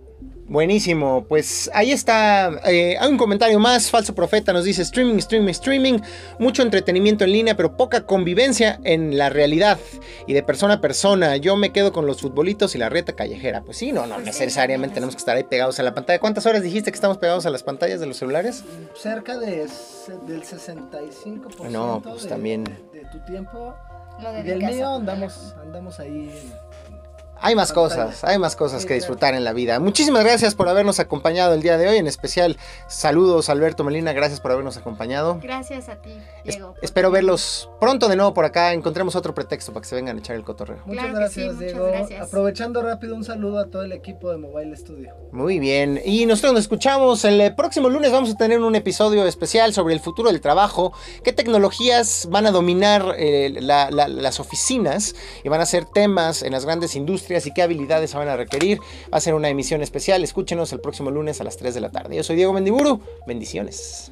Buenísimo, 0.50 1.26
pues 1.30 1.70
ahí 1.76 1.92
está. 1.92 2.50
Eh, 2.66 2.98
hay 3.00 3.12
un 3.12 3.20
comentario 3.20 3.60
más. 3.60 3.92
Falso 3.92 4.16
Profeta 4.16 4.52
nos 4.52 4.66
dice: 4.66 4.82
streaming, 4.82 5.18
streaming, 5.18 5.50
streaming. 5.52 6.00
Mucho 6.40 6.64
entretenimiento 6.64 7.24
en 7.24 7.34
línea, 7.34 7.56
pero 7.56 7.78
poca 7.78 8.08
convivencia 8.08 8.80
en 8.84 9.16
la 9.16 9.30
realidad 9.30 9.78
y 10.26 10.34
de 10.34 10.42
persona 10.42 10.76
a 10.76 10.82
persona. 10.82 11.38
Yo 11.38 11.56
me 11.56 11.72
quedo 11.72 11.94
con 11.94 12.08
los 12.08 12.22
futbolitos 12.22 12.74
y 12.74 12.80
la 12.80 12.90
reta 12.90 13.14
callejera. 13.14 13.62
Pues 13.62 13.78
sí, 13.78 13.92
no, 13.92 14.08
no 14.08 14.16
pues 14.16 14.26
necesariamente 14.26 14.96
tenemos 14.96 15.14
que 15.14 15.20
estar 15.20 15.38
ahí 15.38 15.44
pegados 15.44 15.80
a 15.80 15.84
la 15.84 15.94
pantalla. 15.94 16.18
¿Cuántas 16.18 16.48
horas 16.48 16.64
dijiste 16.64 16.92
que 16.92 16.96
estamos 16.96 17.20
pegados 17.20 17.46
a 17.46 17.52
las 17.52 17.62
pantallas 17.62 18.00
de 18.00 18.08
los 18.08 18.18
celulares? 18.18 18.64
Cerca 18.96 19.38
de, 19.38 19.68
del 20.26 20.44
65% 20.44 21.70
no, 21.70 22.02
pues 22.04 22.24
de, 22.24 22.30
también. 22.30 22.64
de 22.64 23.06
tu 23.12 23.20
tiempo. 23.20 23.76
Lo 24.20 24.38
y 24.38 24.42
del 24.42 24.64
mío 24.64 24.96
andamos, 24.96 25.54
andamos 25.62 26.00
ahí 26.00 26.32
hay 27.42 27.56
más 27.56 27.74
cosas, 27.74 28.24
hay 28.24 28.38
más 28.38 28.56
cosas 28.56 28.86
que 28.86 28.94
disfrutar 28.94 29.34
en 29.34 29.44
la 29.44 29.54
vida. 29.54 29.80
Muchísimas 29.80 30.24
gracias 30.24 30.56
por 30.56 30.68
habernos 30.70 31.00
acompañado 31.00 31.54
el 31.54 31.62
día 31.62 31.78
de 31.78 31.88
hoy. 31.88 31.98
En 31.98 32.08
especial, 32.08 32.58
saludos 32.88 33.50
Alberto 33.50 33.84
Melina, 33.84 34.14
gracias 34.14 34.40
por 34.40 34.52
habernos 34.52 34.78
acompañado. 34.78 35.40
Gracias 35.42 35.90
a 35.90 35.96
ti, 35.96 36.12
Diego. 36.44 36.76
espero 36.82 37.12
verlos 37.12 37.70
pronto 37.80 38.08
de 38.08 38.16
nuevo 38.16 38.34
por 38.34 38.46
acá. 38.46 38.74
Encontremos 38.74 39.16
otro 39.16 39.34
pretexto 39.34 39.74
para 39.74 39.82
que 39.82 39.90
se 39.90 39.96
vengan 39.96 40.18
a 40.18 40.20
echar 40.20 40.36
el 40.36 40.44
cotorreo. 40.44 40.82
Muchas 40.86 41.14
gracias, 41.14 41.60
Diego. 41.60 41.88
Aprovechando 42.22 42.82
rápido, 42.82 43.16
un 43.16 43.24
saludo 43.24 43.60
a 43.60 43.68
todo 43.68 43.84
el 43.84 43.92
equipo 43.92 44.32
de 44.32 44.38
Mobile 44.38 44.76
Studio. 44.76 45.14
Muy 45.32 45.60
bien. 45.60 46.02
Y 46.04 46.26
nosotros 46.26 46.54
nos 46.54 46.62
escuchamos 46.62 47.24
el 47.26 47.56
próximo 47.56 47.90
lunes. 47.90 48.12
Vamos 48.12 48.32
a 48.32 48.36
tener 48.36 48.60
un 48.60 48.76
episodio 48.76 49.26
especial 49.26 49.74
sobre 49.74 49.94
el 49.94 50.00
futuro 50.00 50.30
del 50.30 50.42
trabajo. 50.42 50.94
¿Qué 51.24 51.34
tecnologías 51.34 52.28
van 52.30 52.48
a 52.48 52.52
dominar 52.52 53.16
eh, 53.18 53.58
las 53.62 54.40
oficinas 54.40 55.16
y 55.44 55.50
van 55.50 55.62
a 55.62 55.66
ser 55.66 55.86
temas 55.86 56.44
en 56.44 56.52
las 56.52 56.66
grandes 56.66 56.96
y 57.30 57.52
qué 57.52 57.62
habilidades 57.62 58.12
se 58.12 58.18
van 58.18 58.28
a 58.28 58.36
requerir. 58.36 58.80
Va 59.14 59.18
a 59.18 59.22
ser 59.22 59.34
una 59.34 59.50
emisión 59.50 59.82
especial. 59.82 60.24
Escúchenos 60.24 60.74
el 60.74 60.80
próximo 60.80 61.12
lunes 61.12 61.40
a 61.42 61.44
las 61.44 61.58
3 61.58 61.74
de 61.74 61.82
la 61.82 61.92
tarde. 61.92 62.16
Yo 62.16 62.24
soy 62.24 62.36
Diego 62.36 62.54
Mendiburu. 62.54 63.02
Bendiciones. 63.28 64.12